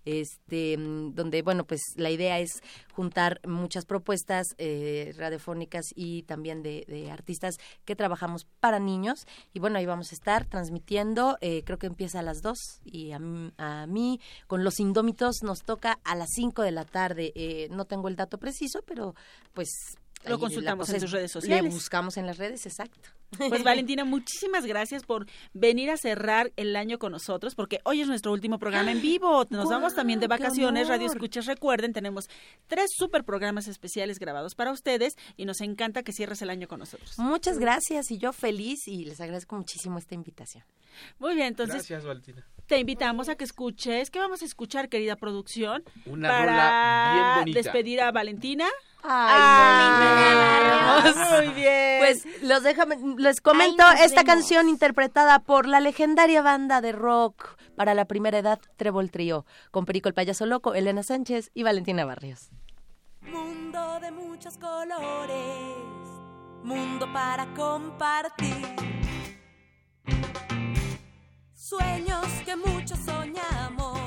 [0.05, 2.63] este mm, donde bueno pues la idea es
[2.93, 9.27] juntar muchas propuestas eh, radiofónicas y también de, de artistas que trabajamos para niños.
[9.53, 13.13] Y bueno ahí vamos a estar transmitiendo eh, creo que empieza a las 2 y
[13.13, 13.21] a,
[13.59, 15.43] a mí con los indómitos.
[15.43, 17.33] Nos toca a las 5 de la tarde.
[17.35, 19.15] Eh, no tengo el dato preciso pero
[19.53, 19.69] pues
[20.27, 21.73] Lo consultamos en tus redes le sociales.
[21.75, 26.99] buscamos en las redes exacto Pues Valentina, muchísimas gracias por venir a cerrar el año
[26.99, 29.47] con nosotros, porque hoy es nuestro último programa en vivo.
[29.51, 31.07] Nos vamos también de ¡Guau, qué vacaciones, Radio!
[31.07, 31.47] Escuchas.
[31.47, 32.29] Recuerden, tenemos
[32.67, 36.81] tres super programas especiales grabados para ustedes y nos encanta que cierres el año con
[36.81, 37.19] nosotros.
[37.19, 40.65] muchas gracias y yo feliz y les agradezco muchísimo esta invitación
[41.19, 42.47] Muy bien, entonces Gracias, Valentina.
[42.67, 44.11] te invitamos a que escuches.
[44.11, 45.83] ¿Qué vamos a escuchar, querida producción?
[46.07, 47.59] Una para bien bonita.
[47.61, 48.67] despedir a Valentina.
[49.05, 51.99] Ay, Muy bien.
[52.01, 54.25] Pues los déjame, les comento esta vemos.
[54.25, 59.87] canción interpretada por la legendaria banda de rock para la primera edad Trébol Trío, con
[59.87, 62.51] Perico el Payaso Loco, Elena Sánchez y Valentina Barrios.
[63.21, 65.37] Mundo de muchos colores,
[66.65, 68.67] mundo para compartir.
[71.55, 73.99] Sueños que muchos soñamos,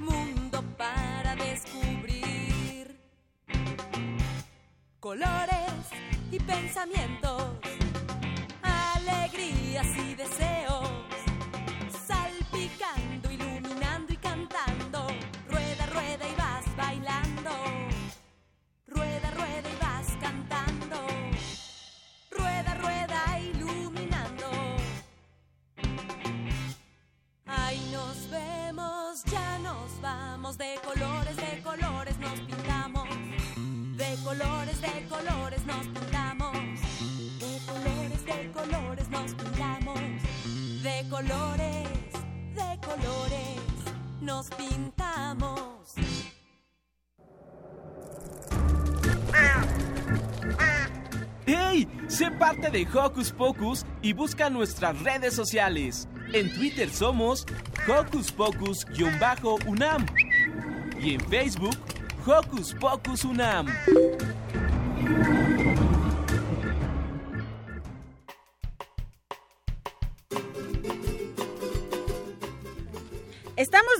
[0.00, 3.00] mundo para descubrir.
[4.98, 5.70] Colores
[6.32, 7.42] y pensamientos,
[9.10, 10.88] alegrías y deseos,
[12.06, 15.06] salpicando, iluminando y cantando.
[15.48, 17.50] Rueda, rueda y vas bailando.
[18.86, 20.96] Rueda, rueda y vas cantando.
[22.30, 24.50] Rueda, rueda iluminando.
[27.46, 30.56] Ahí nos vemos, ya nos vamos.
[30.58, 33.08] De colores, de colores nos pintamos.
[33.96, 36.19] De colores, de colores nos pintamos.
[41.20, 41.88] Colores,
[42.54, 43.60] de colores
[44.20, 45.94] nos pintamos.
[51.46, 51.88] ¡Hey!
[52.08, 56.08] Sé parte de Hocus Pocus y busca nuestras redes sociales.
[56.32, 57.44] En Twitter somos
[57.88, 60.06] Hocus Pocus-UNAM
[61.00, 61.76] y en Facebook
[62.26, 63.66] Hocus Pocus UNAM.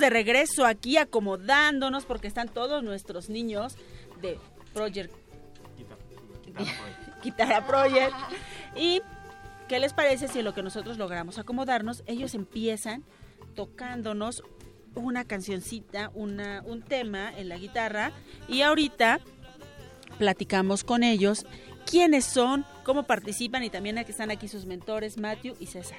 [0.01, 3.77] De regreso aquí acomodándonos porque están todos nuestros niños
[4.21, 4.39] de
[4.75, 5.15] Project
[7.23, 8.15] Guitarra Project.
[8.77, 9.03] ¿Y
[9.69, 13.05] qué les parece si en lo que nosotros logramos acomodarnos, ellos empiezan
[13.55, 14.43] tocándonos
[14.95, 18.13] una cancioncita, una, un tema en la guitarra
[18.49, 19.21] y ahorita
[20.19, 21.47] platicamos con ellos
[21.89, 25.99] quiénes son, cómo participan y también aquí están aquí sus mentores Matthew y César.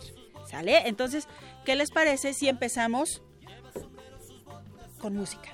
[0.50, 0.88] ¿Sale?
[0.88, 1.28] Entonces,
[1.64, 3.22] ¿qué les parece si empezamos
[5.02, 5.50] con música?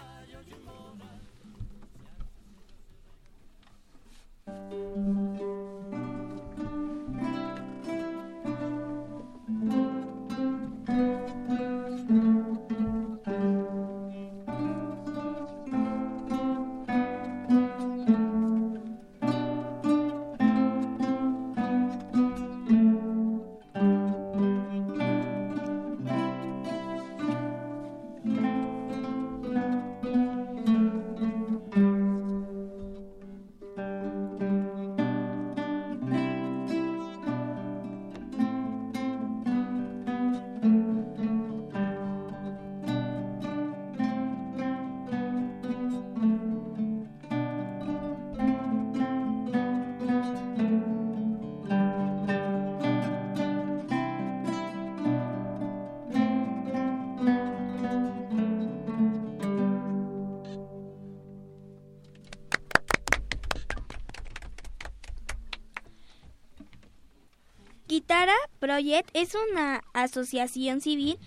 [67.88, 71.18] Guitarra Project es una asociación civil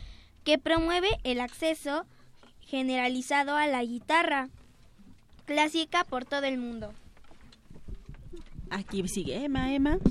[0.45, 2.05] que promueve el acceso
[2.61, 4.51] generalizado a la guitarra
[5.47, 6.93] clásica por todo el mundo.
[8.69, 9.99] Aquí sigue Emma, Emma.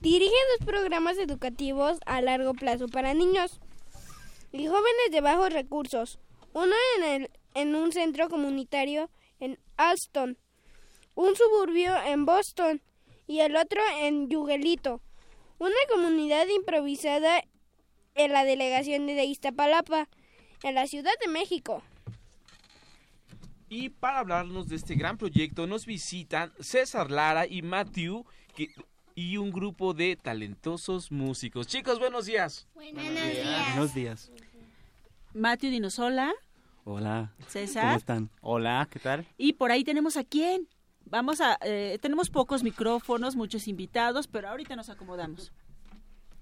[0.00, 3.58] Dirige dos programas educativos a largo plazo para niños
[4.52, 6.20] y jóvenes de bajos recursos.
[6.52, 9.10] Uno en, el, en un centro comunitario
[9.40, 10.38] en Alston,
[11.16, 12.80] un suburbio en Boston
[13.26, 15.00] y el otro en Yugelito,
[15.58, 17.42] una comunidad improvisada
[18.14, 20.08] en la delegación de Iztapalapa,
[20.62, 21.82] en la Ciudad de México.
[23.68, 28.24] Y para hablarnos de este gran proyecto nos visitan César Lara y Matthew
[28.54, 28.70] que-
[29.14, 31.66] y un grupo de talentosos músicos.
[31.66, 32.68] Chicos, buenos días.
[32.74, 34.30] Buenos Buenos días.
[35.34, 36.32] Matthew Dinosola.
[36.84, 37.32] Hola.
[37.48, 37.82] César.
[37.84, 38.30] ¿Cómo están?
[38.40, 39.26] Hola, ¿qué tal?
[39.36, 40.68] Y por ahí tenemos a quién.
[41.08, 45.52] Vamos a, eh, tenemos pocos micrófonos, muchos invitados, pero ahorita nos acomodamos.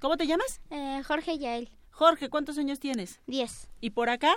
[0.01, 0.61] ¿Cómo te llamas?
[0.71, 1.71] Eh, Jorge Yael.
[1.91, 3.21] Jorge, ¿cuántos años tienes?
[3.27, 3.69] Diez.
[3.81, 4.33] ¿Y por acá?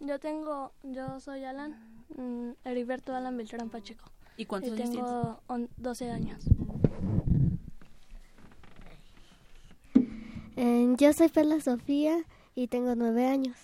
[0.00, 4.10] Yo tengo, yo soy Alan, mm, Heriberto Alan Beltrán Pacheco.
[4.36, 6.44] ¿Y cuántos y años tengo on- 12 años.
[10.56, 12.18] Eh, yo soy Perla Sofía
[12.54, 13.56] y tengo nueve años.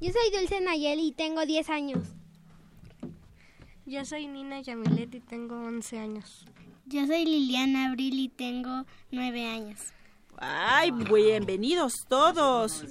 [0.00, 2.08] Yo soy Dulce Nayeli y tengo 10 años.
[3.86, 6.46] Yo soy Nina Yamilet y tengo 11 años.
[6.86, 9.80] Yo soy Liliana Abril y tengo 9 años.
[10.38, 12.84] Ay, bienvenidos todos.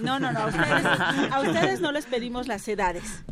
[0.00, 0.84] No, no, no, a ustedes,
[1.32, 3.22] a ustedes no les pedimos las edades.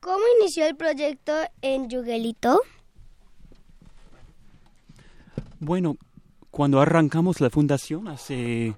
[0.00, 1.32] ¿Cómo inició el proyecto
[1.62, 2.60] en Yugelito?
[5.58, 5.96] Bueno,
[6.54, 8.76] cuando arrancamos la fundación hace,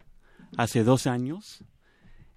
[0.56, 1.62] hace dos años,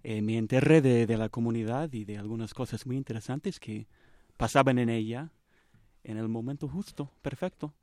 [0.03, 3.87] eh, me enteré de, de la comunidad y de algunas cosas muy interesantes que
[4.35, 5.31] pasaban en ella
[6.03, 7.73] en el momento justo, perfecto.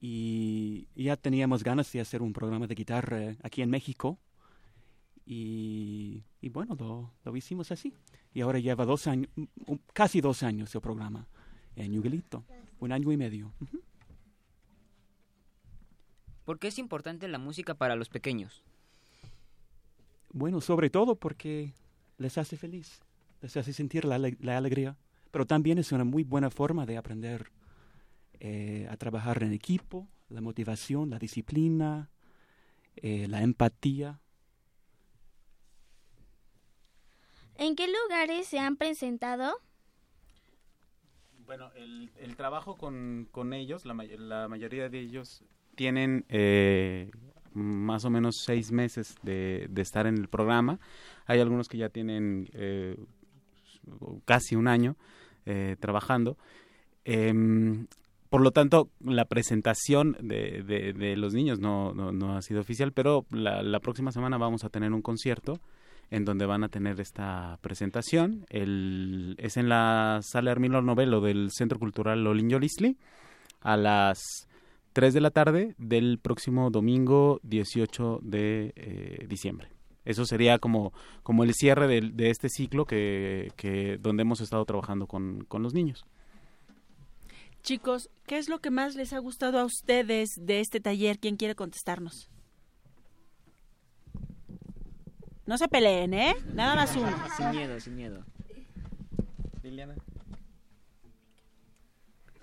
[0.00, 4.18] Y ya teníamos ganas de hacer un programa de guitarra aquí en México.
[5.26, 7.92] Y, y bueno, lo, lo hicimos así.
[8.32, 9.28] Y ahora lleva dos años,
[9.92, 11.28] casi dos años el programa
[11.76, 12.42] en Yugelito,
[12.80, 13.52] un año y medio.
[13.60, 13.82] Ujú.
[16.52, 18.62] ¿Por qué es importante la música para los pequeños?
[20.34, 21.72] Bueno, sobre todo porque
[22.18, 23.00] les hace feliz,
[23.40, 24.98] les hace sentir la, ale- la alegría,
[25.30, 27.50] pero también es una muy buena forma de aprender
[28.38, 32.10] eh, a trabajar en equipo, la motivación, la disciplina,
[32.96, 34.20] eh, la empatía.
[37.56, 39.54] ¿En qué lugares se han presentado?
[41.46, 45.44] Bueno, el, el trabajo con, con ellos, la, may- la mayoría de ellos
[45.74, 47.10] tienen eh,
[47.54, 50.78] más o menos seis meses de, de estar en el programa.
[51.26, 52.96] Hay algunos que ya tienen eh,
[54.24, 54.96] casi un año
[55.46, 56.36] eh, trabajando.
[57.04, 57.86] Em,
[58.30, 63.26] por lo tanto, la presentación de, de- los niños no, no, ha sido oficial, pero
[63.30, 65.60] la, próxima semana vamos a tener un concierto
[66.10, 68.46] en donde van a tener esta presentación.
[68.48, 72.96] El, es en la sala Hermilo Novelo del Centro Cultural Lolin Yolisli
[73.60, 74.48] a las
[74.92, 79.68] 3 de la tarde del próximo domingo 18 de eh, diciembre.
[80.04, 85.06] Eso sería como, como el cierre de, este ciclo que, que donde hemos estado trabajando
[85.06, 86.04] con, con los niños.
[87.62, 91.20] Chicos, ¿qué es lo que más les ha gustado a ustedes de este taller?
[91.20, 92.28] ¿Quién quiere contestarnos?
[95.46, 96.34] No se peleen, ¿eh?
[96.54, 97.12] Nada más uno.
[97.36, 98.24] Sin miedo, sin miedo.
[99.62, 99.94] Liliana.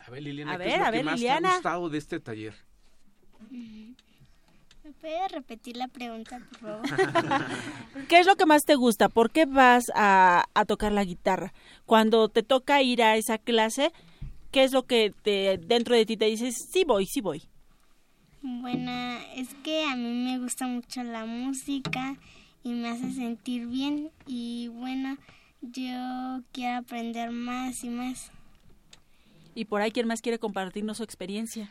[0.10, 1.49] A ver, Liliana, A ¿qué ver, es lo a que ver, más te Liliana.
[1.49, 2.53] ha gustado de este taller?
[4.84, 6.89] ¿Me puedes repetir la pregunta, por favor?
[8.07, 9.10] ¿Qué es lo que más te gusta?
[9.10, 11.53] ¿Por qué vas a, a tocar la guitarra?
[11.86, 13.91] Cuando te toca ir a esa clase,
[14.51, 17.43] ¿qué es lo que te, dentro de ti te dices, sí voy, sí voy?
[18.41, 18.91] Bueno,
[19.36, 22.16] es que a mí me gusta mucho la música
[22.64, 25.18] y me hace sentir bien y bueno,
[25.62, 28.32] yo quiero aprender más y más.
[29.55, 31.69] Y por ahí, ¿quién más quiere compartirnos su experiencia?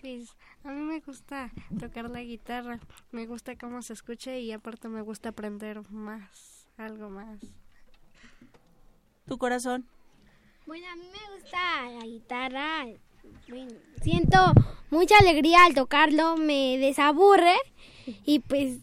[0.00, 0.34] Pues
[0.64, 2.80] a mí me gusta tocar la guitarra,
[3.12, 7.40] me gusta cómo se escucha y aparte me gusta aprender más, algo más.
[9.26, 9.86] ¿Tu corazón?
[10.66, 11.58] Bueno, a mí me gusta
[11.98, 12.86] la guitarra.
[13.48, 14.38] Bueno, siento
[14.90, 17.54] mucha alegría al tocarlo, me desaburre
[18.24, 18.78] y pues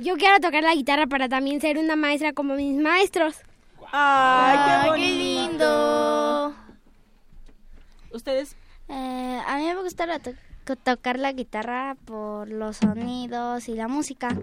[0.00, 3.36] yo quiero tocar la guitarra para también ser una maestra como mis maestros.
[3.92, 6.54] ¡Ay, qué lindo!
[8.12, 8.56] ¿Ustedes?
[8.88, 14.36] Eh, a mí me gusta to- tocar la guitarra por los sonidos y la música.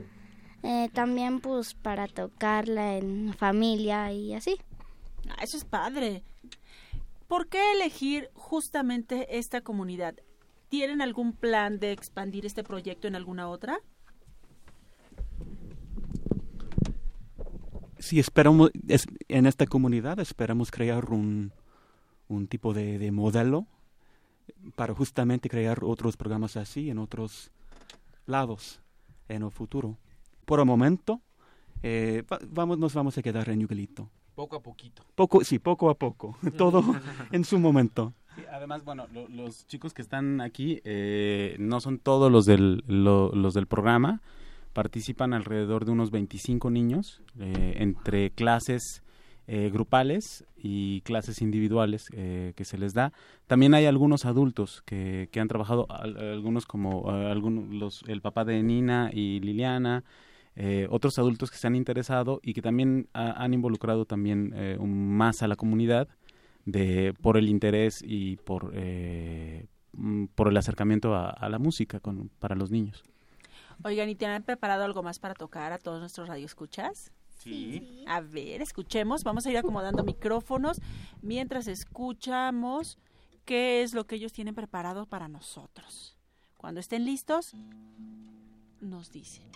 [0.63, 4.57] Eh, también pues para tocarla en familia y así.
[5.29, 6.23] Ah, eso es padre.
[7.27, 10.15] ¿Por qué elegir justamente esta comunidad?
[10.69, 13.79] ¿Tienen algún plan de expandir este proyecto en alguna otra?
[18.01, 21.51] si esperamos, es- en esta comunidad esperamos crear un,
[22.29, 23.65] un tipo de, de modelo
[24.75, 27.51] para justamente crear otros programas así en otros
[28.25, 28.79] lados
[29.27, 29.97] en el futuro.
[30.45, 31.21] Por el momento,
[31.83, 34.09] eh, va- vamos, nos vamos a quedar en Yucalito.
[34.35, 35.03] Poco a poquito.
[35.15, 36.37] Poco, sí, poco a poco.
[36.57, 36.83] Todo
[37.31, 38.13] en su momento.
[38.35, 42.83] Sí, además, bueno, lo- los chicos que están aquí eh, no son todos los del,
[42.87, 44.21] lo- los del programa.
[44.73, 49.01] Participan alrededor de unos 25 niños eh, entre clases
[49.51, 53.11] eh, grupales y clases individuales eh, que se les da.
[53.47, 58.61] También hay algunos adultos que, que han trabajado, al- algunos como algunos, el papá de
[58.61, 60.03] Nina y Liliana,
[60.55, 64.77] eh, otros adultos que se han interesado y que también ha- han involucrado también eh,
[64.79, 66.07] más a la comunidad
[66.65, 68.71] de por el interés y por
[69.93, 71.99] mm, por el acercamiento a, la música
[72.37, 73.03] para los niños.
[73.83, 77.11] Oigan, ¿y tienen preparado algo más para tocar a todos nuestros radioescuchas?
[77.39, 78.03] Sí.
[78.07, 79.23] A ver, escuchemos.
[79.23, 80.79] Vamos a ir acomodando micrófonos
[81.21, 82.97] mientras escuchamos
[83.45, 86.17] qué es lo que ellos tienen preparado para nosotros.
[86.57, 87.55] Cuando estén listos,
[88.81, 89.47] nos dicen.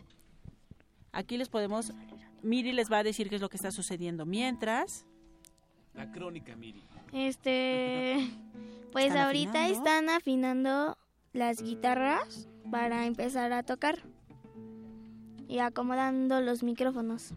[1.12, 1.94] Aquí les podemos...
[2.42, 5.06] Miri les va a decir qué es lo que está sucediendo mientras...
[5.94, 6.84] La crónica, Miri.
[7.12, 8.32] Este,
[8.92, 9.78] pues ¿Están ahorita afinando?
[9.78, 10.98] están afinando
[11.34, 14.00] las guitarras para empezar a tocar
[15.48, 17.34] y acomodando los micrófonos.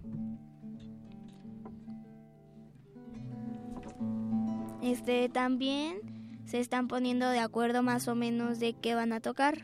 [4.87, 5.99] Este, también
[6.45, 9.59] se están poniendo de acuerdo más o menos de qué van a tocar.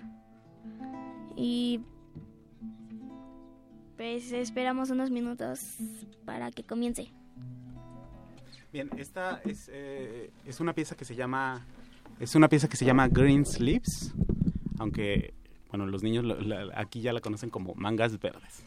[1.36, 1.80] Y
[3.96, 5.76] pues esperamos unos minutos
[6.24, 7.12] para que comience.
[8.72, 11.64] Bien, esta es, eh, es una pieza que se llama
[12.18, 14.12] es una pieza que se llama Green Sleeves,
[14.80, 15.34] aunque
[15.68, 16.24] bueno los niños
[16.74, 18.64] aquí ya la conocen como mangas verdes.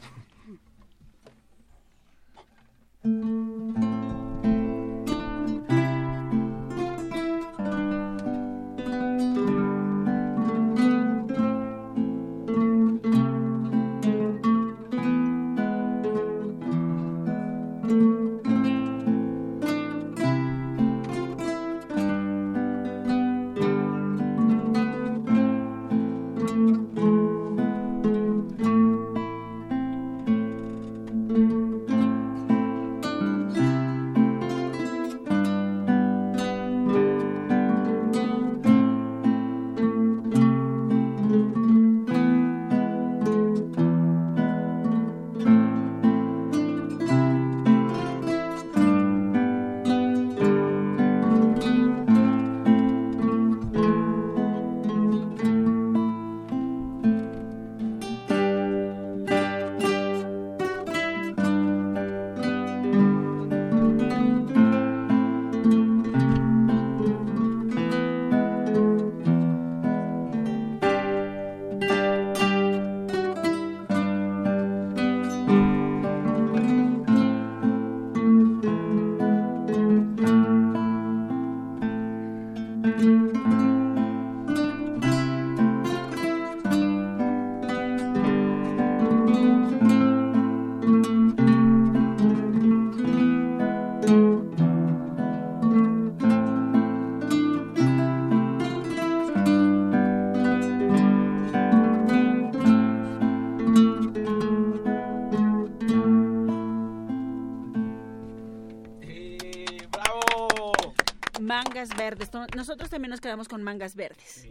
[112.06, 112.30] Verdes.
[112.56, 114.48] Nosotros también nos quedamos con mangas verdes.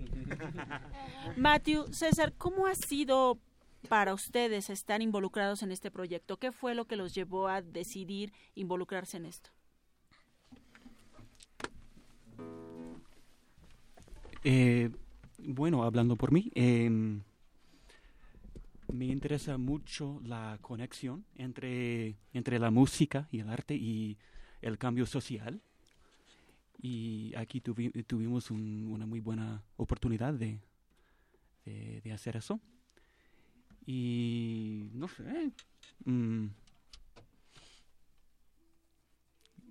[1.36, 3.38] Matthew, César, ¿cómo ha sido
[3.88, 6.38] para ustedes estar involucrados en este proyecto?
[6.38, 9.50] ¿Qué fue lo que los llevó a decidir involucrarse en esto?
[14.42, 14.90] Eh,
[15.38, 17.22] bueno, hablando por mí, em,
[18.92, 24.18] me interesa mucho la conexión entre, entre la música y el arte y
[24.60, 25.62] el cambio social.
[26.86, 30.60] Y aquí tuvi- tuvimos un- una muy buena oportunidad de,
[31.64, 32.60] de, de hacer eso.
[33.86, 35.50] Y no sé.
[36.04, 36.46] mm,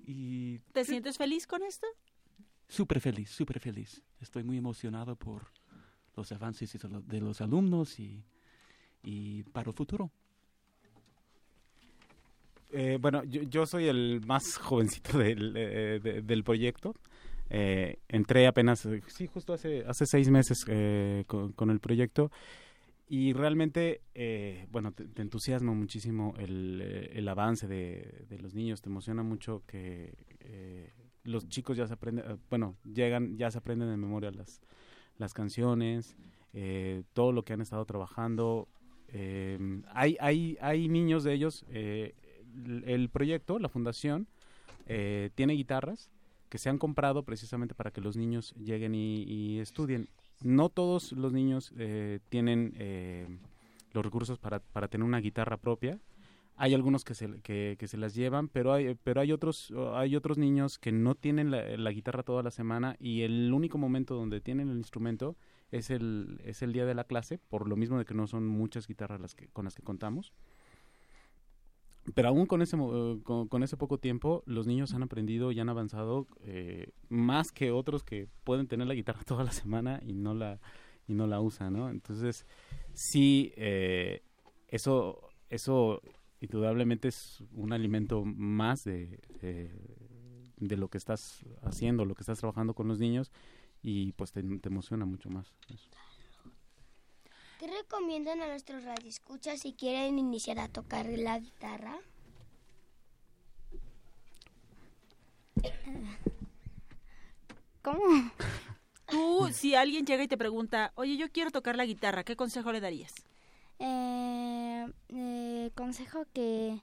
[0.07, 1.86] y ¿Te sientes feliz con esto?
[2.68, 4.01] Súper feliz, súper feliz.
[4.20, 5.51] Estoy muy emocionado por
[6.16, 6.76] los avances
[7.07, 8.24] de los alumnos y,
[9.03, 10.11] y para el futuro.
[12.76, 16.95] Eh, bueno, yo, yo soy el más jovencito del, eh, de- del proyecto.
[17.49, 22.32] Eh, entré apenas, eh, sí, justo hace, hace seis meses eh, con, el proyecto
[23.07, 24.01] y realmente,
[24.71, 26.82] bueno, te, te entusiasma muchísimo el,
[27.13, 30.15] el avance de, de los niños, te emociona mucho que
[31.24, 34.61] los chicos ya se aprenden, bueno, llegan, ya se aprenden de memoria las,
[35.17, 36.15] las canciones,
[37.13, 38.67] todo lo que han estado trabajando.
[39.93, 41.65] Hay, hay, hay niños de ellos,
[42.86, 44.28] el, proyecto, la fundación,
[44.86, 46.10] eh, tiene guitarras
[46.49, 50.10] que se han comprado precisamente para que los niños lleguen y, y estudien.
[50.43, 53.28] No todos los niños eh, tienen eh,
[53.91, 55.99] los recursos para, para tener una guitarra propia.
[56.56, 60.16] Hay algunos que se, que, que se las llevan, pero hay, pero hay otros, hay
[60.16, 64.14] otros niños que no tienen la, la guitarra toda la semana y el único momento
[64.14, 65.36] donde tienen el instrumento
[65.74, 68.45] es el, es el día de la clase, por lo mismo de que no son
[68.45, 70.32] muchas guitarras las que, con las que contamos.
[72.16, 75.60] Pero aún con ese, eh, con, con ese poco tiempo, los niños han aprendido y
[75.60, 80.14] han avanzado eh, más que otros que pueden tener la guitarra toda la semana y
[80.14, 80.60] no la,
[81.08, 81.89] y no la usan, ¿no?
[81.89, 82.45] Entonces,
[82.93, 84.22] sí, eh,
[84.68, 86.01] eso, eso
[86.41, 89.72] indudablemente es un alimento más de, de,
[90.58, 93.32] de lo que estás haciendo, lo que estás trabajando con los niños
[93.82, 95.54] y pues te, te emociona mucho más.
[95.70, 95.89] eso.
[97.64, 101.97] ¿Qué recomiendan a nuestros radioescuchas si quieren iniciar a tocar la guitarra?
[107.82, 108.32] ¿Cómo?
[109.05, 112.74] Tú, si alguien llega y te pregunta, oye, yo quiero tocar la guitarra, ¿qué consejo
[112.74, 113.14] le darías?
[113.80, 116.82] Eh, eh, consejo que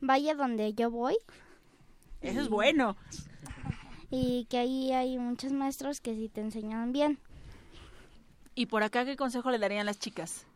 [0.00, 1.18] vaya donde yo voy.
[2.22, 2.96] Eso es bueno.
[4.10, 7.18] Y que ahí hay muchos maestros que sí te enseñan bien.
[8.54, 10.46] ¿Y por acá qué consejo le darían las chicas?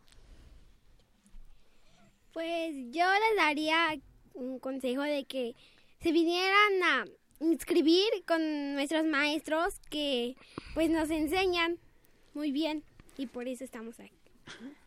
[2.33, 3.99] Pues yo les daría
[4.33, 5.55] un consejo de que
[5.99, 7.05] se vinieran a
[7.39, 10.35] inscribir con nuestros maestros que
[10.73, 11.77] pues nos enseñan
[12.33, 12.83] muy bien
[13.17, 14.13] y por eso estamos aquí.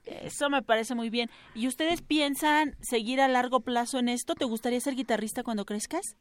[0.05, 1.31] Eso me parece muy bien.
[1.55, 4.35] ¿Y ustedes piensan seguir a largo plazo en esto?
[4.35, 6.17] ¿Te gustaría ser guitarrista cuando crezcas?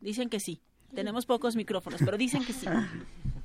[0.00, 0.60] Dicen que sí.
[0.94, 2.66] Tenemos pocos micrófonos, pero dicen que sí.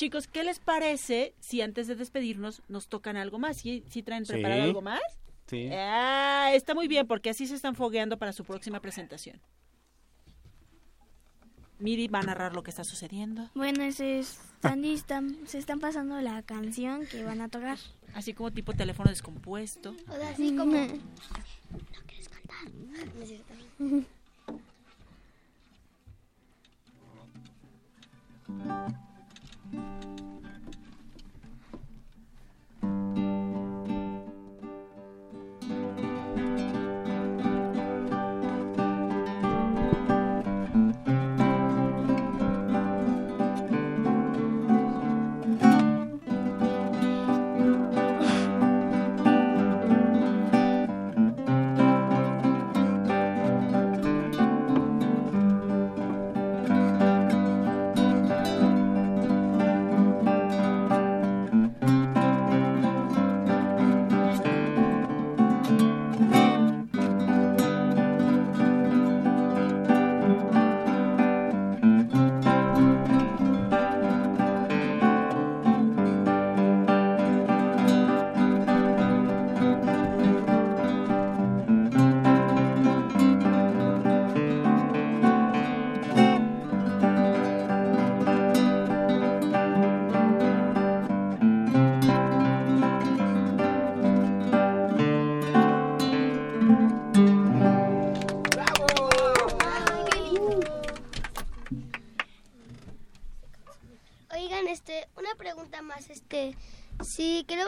[0.00, 3.58] Chicos, ¿qué les parece si antes de despedirnos nos tocan algo más?
[3.58, 4.32] ¿Sí, sí traen Sí.
[4.32, 5.02] preparado algo más?
[5.46, 5.68] Sí.
[5.74, 9.38] Ah, está muy bien, porque así se están fogueando para su próxima presentación.
[11.80, 13.50] Miri va a narrar lo que está sucediendo.
[13.54, 17.76] Bueno, se están, están- se están pasando la canción que van a tocar.
[18.14, 19.94] Así como tipo teléfono descompuesto.
[20.08, 20.76] O sea, así como...
[20.76, 22.72] ¿No quieres cantar?
[23.18, 23.32] No es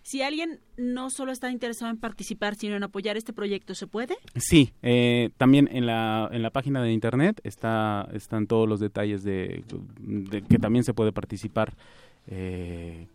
[0.08, 4.16] Si alguien no solo está interesado en participar, sino en apoyar este proyecto, ¿se puede?
[4.38, 9.26] Sí, eh, también en la, en la página de internet está, están todos los detalles
[9.26, 9.66] de,
[10.00, 11.76] de que también se puede participar
[12.28, 13.08] eh,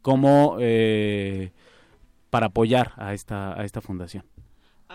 [0.00, 1.50] como eh,
[2.30, 4.22] para apoyar a esta, a esta fundación.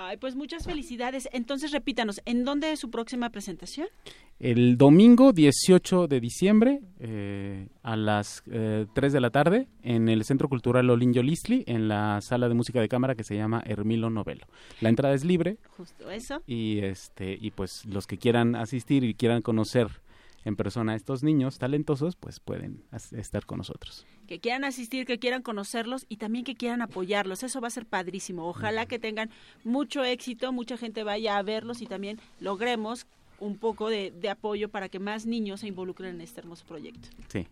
[0.08, 1.28] Ay, pues muchas felicidades.
[1.34, 3.90] Entonces, repítanos, ¿en dónde es su próxima presentación?
[4.40, 10.24] El domingo 18 de diciembre eh, a las eh, 3 de la tarde en el
[10.24, 14.10] Centro Cultural Olinjo Lisli, en la sala de música de cámara que se llama Hermilo
[14.10, 14.46] Novelo.
[14.80, 16.42] La entrada es libre Justo eso.
[16.48, 19.90] y este y pues los que quieran asistir y quieran conocer
[20.48, 24.06] en persona estos niños talentosos, pues pueden estar con nosotros.
[24.28, 27.44] que quieran asistir, que quieran conocerlos y también que quieran apoyarlos.
[27.44, 28.48] Eso va a ser padrísimo.
[28.48, 29.30] Ojalá que tengan
[29.64, 33.08] mucho éxito, mucha gente vaya a verlos y también logremos
[33.40, 37.10] un poco de, de apoyo para que más niños se involucren en este hermoso proyecto.
[37.28, 37.48] Sí.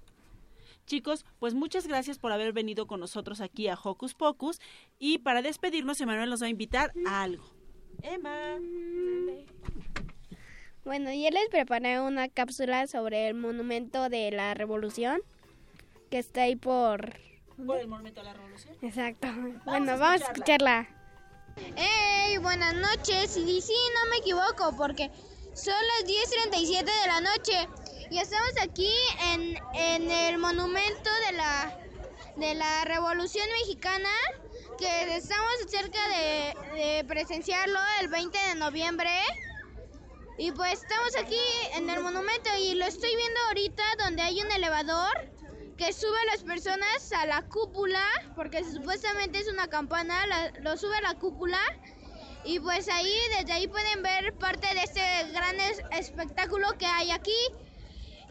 [0.85, 4.59] Chicos, pues muchas gracias por haber venido con nosotros aquí a Hocus Pocus
[4.99, 7.43] y para despedirnos, Emanuel nos va a invitar a algo.
[8.03, 8.59] Emma.
[10.85, 15.19] Bueno, yo les preparé una cápsula sobre el monumento de la revolución
[16.11, 17.19] que está ahí por...
[17.65, 18.75] Por el Monumento a la Revolución.
[18.83, 19.27] Exacto.
[19.65, 20.87] bueno, vamos a escucharla.
[21.75, 22.37] ¡Hey!
[22.37, 23.35] Buenas noches.
[23.35, 25.09] Y sí, no me equivoco, porque
[25.55, 26.07] son las
[26.51, 27.67] 10.37 de la noche.
[28.11, 28.91] Y estamos aquí
[29.33, 31.79] en, en el monumento de la,
[32.35, 34.09] de la Revolución Mexicana,
[34.77, 39.09] que estamos cerca de, de presenciarlo el 20 de noviembre.
[40.37, 41.39] Y pues estamos aquí
[41.75, 45.13] en el monumento y lo estoy viendo ahorita donde hay un elevador
[45.77, 48.03] que sube a las personas a la cúpula,
[48.35, 50.15] porque supuestamente es una campana,
[50.61, 51.59] lo sube a la cúpula.
[52.43, 57.11] Y pues ahí, desde ahí pueden ver parte de este gran es- espectáculo que hay
[57.11, 57.35] aquí.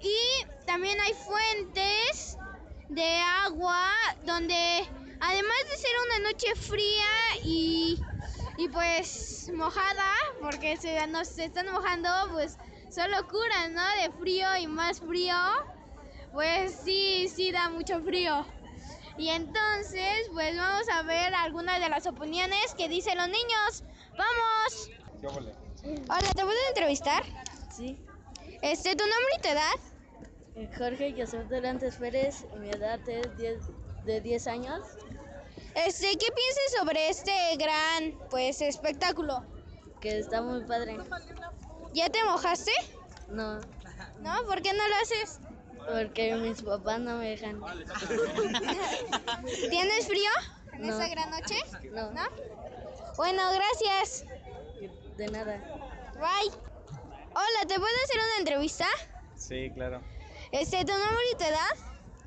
[0.00, 0.16] Y
[0.66, 2.38] también hay fuentes
[2.88, 3.90] de agua
[4.24, 4.54] donde,
[5.20, 8.00] además de ser una noche fría y,
[8.56, 12.56] y pues mojada, porque se, nos se están mojando, pues
[12.90, 13.82] son locuras, ¿no?
[14.02, 15.36] De frío y más frío.
[16.32, 18.46] Pues sí, sí da mucho frío.
[19.16, 23.84] Y entonces, pues vamos a ver algunas de las opiniones que dicen los niños.
[24.18, 24.90] ¡Vamos!
[26.08, 27.22] Hola, ¿te puedo entrevistar?
[27.70, 27.98] Sí.
[28.62, 30.68] Este, ¿tu nombre y tu edad?
[30.76, 33.58] Jorge José Dorantes Pérez, mi edad es 10
[34.04, 34.80] de 10 años.
[35.74, 39.44] Este, ¿qué piensas sobre este gran, pues, espectáculo?
[40.00, 40.96] Que está muy padre.
[41.92, 42.72] ¿Ya te mojaste?
[43.28, 43.58] No,
[44.20, 44.44] ¿No?
[44.46, 45.40] ¿Por qué no lo haces?
[45.92, 47.60] porque mis papás no me dejan.
[49.70, 50.30] ¿Tienes frío
[50.72, 50.92] en No.
[50.94, 51.56] esta gran noche?
[51.92, 52.10] No.
[53.16, 54.24] Bueno, gracias.
[55.16, 55.58] De nada.
[56.14, 56.50] Bye.
[57.34, 58.86] Hola, ¿te puedo hacer una entrevista?
[59.36, 60.00] Sí, claro.
[60.52, 61.76] Este, ¿tu nombre y tu edad?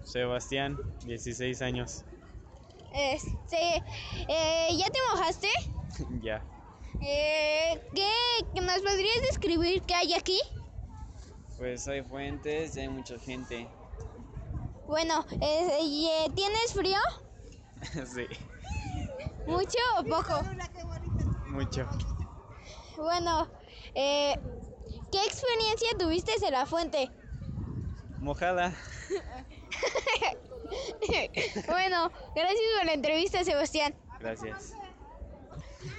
[0.04, 2.04] Sebastián, 16 años.
[2.98, 3.84] Este,
[4.28, 5.50] eh, ¿ya te mojaste?
[6.22, 6.44] ya.
[7.00, 8.10] Eh, ¿qué,
[8.56, 10.40] qué nos podrías describir qué hay aquí?
[11.58, 13.68] Pues hay fuentes y hay mucha gente.
[14.88, 16.98] Bueno, eh, eh, ¿tienes frío?
[18.06, 18.26] sí,
[19.46, 20.44] ¿Mucho o poco?
[21.50, 21.88] mucho.
[22.96, 23.48] Bueno,
[23.94, 24.36] eh,
[25.12, 27.12] ¿qué experiencia tuviste en la fuente?
[28.20, 28.74] Mojada.
[31.68, 33.96] bueno, gracias por la entrevista, Sebastián.
[34.20, 34.74] Gracias.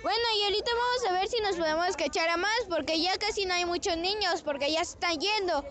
[0.02, 3.46] Bueno, y ahorita vamos a ver si nos podemos cachar a más, porque ya casi
[3.46, 5.64] no hay muchos niños, porque ya se están yendo.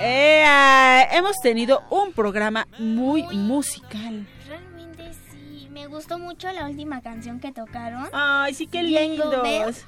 [0.00, 4.26] Eh, hemos tenido un programa muy musical.
[4.46, 8.08] Realmente sí, me gustó mucho la última canción que tocaron.
[8.12, 9.42] Ay, sí, qué lindos.
[9.42, 9.86] Bells.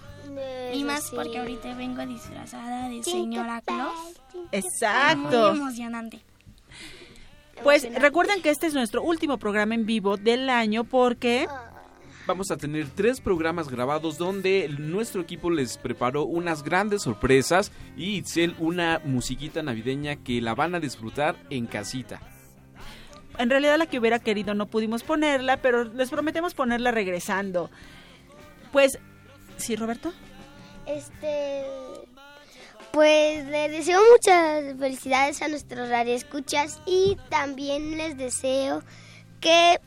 [0.75, 4.21] Y más porque ahorita vengo disfrazada de señora Claus.
[4.53, 5.51] Exacto.
[5.53, 6.21] Muy emocionante.
[7.63, 11.49] Pues recuerden que este es nuestro último programa en vivo del año porque
[12.27, 18.17] Vamos a tener tres programas grabados donde nuestro equipo les preparó unas grandes sorpresas y
[18.17, 22.21] Itzel una musiquita navideña que la van a disfrutar en casita.
[23.39, 27.71] en realidad la que hubiera querido no pudimos ponerla, pero les prometemos ponerla regresando.
[28.73, 28.99] Pues,
[29.57, 30.13] ¿sí, Roberto?
[30.87, 31.63] Este.
[32.97, 38.83] Pues le deseo muchas felicidades a nuestros radioescuchas y también les deseo
[39.39, 39.79] que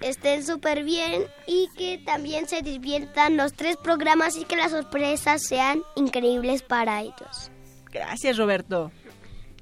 [0.00, 5.42] estén súper bien y que también se diviertan los tres programas y que las sorpresas
[5.42, 7.50] sean increíbles para ellos.
[7.92, 8.90] Gracias, Roberto.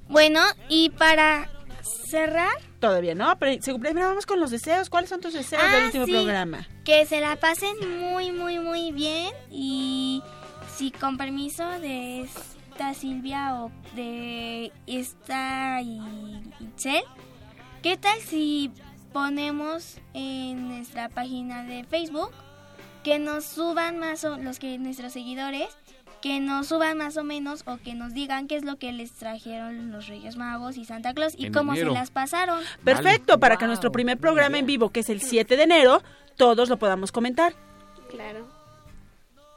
[0.08, 1.50] Bueno, y para
[2.08, 4.88] cerrar, Todavía no, pero se- primero vamos con los deseos.
[4.88, 6.12] ¿Cuáles son tus deseos Ah, del último sí.
[6.12, 6.68] programa?
[6.84, 9.32] que se la pasen muy, muy, muy bien.
[9.50, 10.22] Y
[10.76, 12.28] si con permiso de
[12.94, 16.00] Silvia o de esta y
[16.60, 17.02] Itzel,
[17.82, 18.70] ¿qué tal si
[19.12, 22.32] ponemos en nuestra página de Facebook
[23.04, 25.68] que nos suban más o los que nuestros seguidores
[26.20, 29.12] que nos suban más o menos o que nos digan qué es lo que les
[29.12, 31.92] trajeron los Reyes Magos y Santa Claus y En cómo enero.
[31.92, 32.60] se las pasaron.
[32.82, 36.02] Perfecto, para que nuestro primer programa en vivo, que es el 7 de enero,
[36.36, 37.54] todos lo podamos comentar.
[38.08, 38.63] Claro.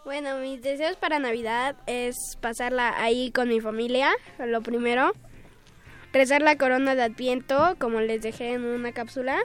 [0.08, 5.12] Bueno, mis deseos para Navidad es pasarla ahí con mi familia, lo primero.
[6.14, 9.38] Rezar la corona de Adviento, como les dejé en una cápsula.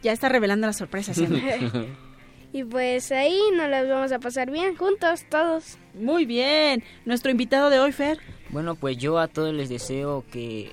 [0.00, 1.16] Ya está revelando las sorpresas.
[1.16, 1.26] ¿sí?
[2.52, 5.78] Y pues ahí nos las vamos a pasar bien juntos, todos.
[5.94, 6.84] Muy bien.
[7.04, 8.18] Nuestro invitado de hoy, Fer.
[8.50, 10.70] Bueno, pues yo a todos les deseo que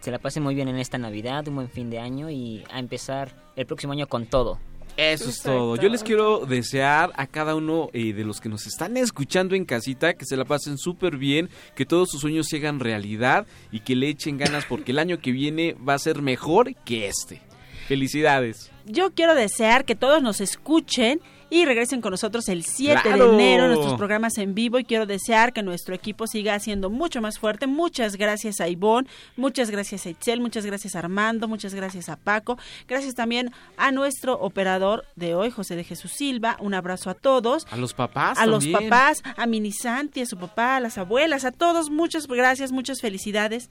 [0.00, 2.78] se la pasen muy bien en esta Navidad, un buen fin de año y a
[2.78, 4.58] empezar el próximo año con todo.
[4.98, 5.76] Eso es todo.
[5.76, 9.64] Yo les quiero desear a cada uno eh, de los que nos están escuchando en
[9.64, 13.78] casita que se la pasen súper bien, que todos sus sueños se hagan realidad y
[13.78, 17.40] que le echen ganas porque el año que viene va a ser mejor que este.
[17.86, 18.72] Felicidades.
[18.86, 21.20] Yo quiero desear que todos nos escuchen
[21.50, 23.28] y regresen con nosotros el 7 ¡Claro!
[23.28, 26.90] de enero en nuestros programas en vivo y quiero desear que nuestro equipo siga siendo
[26.90, 27.66] mucho más fuerte.
[27.66, 32.16] Muchas gracias a Ivonne, muchas gracias a Itzel, muchas gracias a Armando, muchas gracias a
[32.16, 36.56] Paco, gracias también a nuestro operador de hoy, José de Jesús Silva.
[36.60, 37.66] Un abrazo a todos.
[37.70, 41.44] A los papás a los papás, a Mini Santi, a su papá, a las abuelas,
[41.44, 43.70] a todos, muchas gracias, muchas felicidades.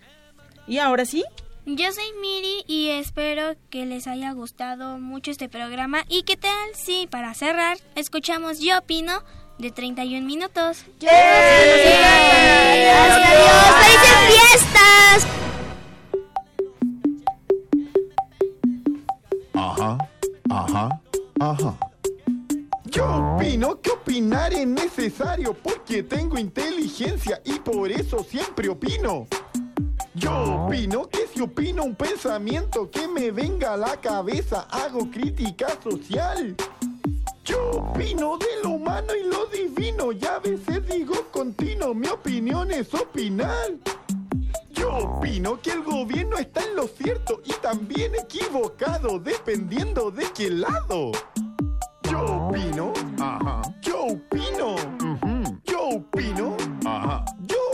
[0.67, 1.23] Y ahora sí,
[1.69, 6.05] Yo soy Miri y espero que les haya gustado mucho este programa.
[6.07, 9.21] ¿Y qué tal si para cerrar escuchamos Yo Opino
[9.59, 10.85] de 31 minutos?
[10.95, 11.11] ¡Hasta
[13.43, 13.57] Dios!
[13.83, 15.27] ¡Felices fiestas!
[19.53, 19.97] Ajá,
[20.49, 21.01] ajá,
[21.41, 21.77] ajá.
[22.85, 29.27] Yo opino que opinar es necesario porque tengo inteligencia y por eso siempre opino.
[30.17, 35.67] Yo opino que si opino un pensamiento que me venga a la cabeza, hago crítica
[35.83, 36.55] social.
[37.45, 42.71] Yo opino de lo humano y lo divino y a veces digo continuo, mi opinión
[42.71, 43.73] es opinar.
[44.71, 50.49] Yo opino que el gobierno está en lo cierto y también equivocado, dependiendo de qué
[50.49, 51.11] lado.
[52.09, 53.61] Yo opino, ajá.
[53.81, 55.59] Yo opino, ujú.
[55.63, 56.57] Yo opino,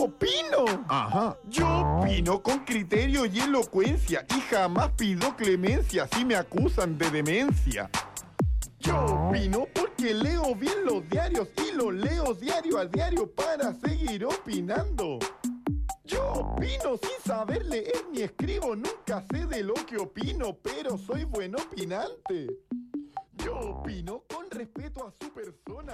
[0.04, 1.38] opino, ajá.
[1.49, 7.89] Yo opino con criterio y elocuencia y jamás pido clemencia si me acusan de demencia.
[8.80, 14.26] Yo opino porque leo bien los diarios y los leo diario a diario para seguir
[14.26, 15.20] opinando.
[16.04, 21.24] Yo opino sin saber leer ni escribo, nunca sé de lo que opino, pero soy
[21.24, 22.47] buen opinante.
[23.38, 25.93] Yo opino con respeto a su persona.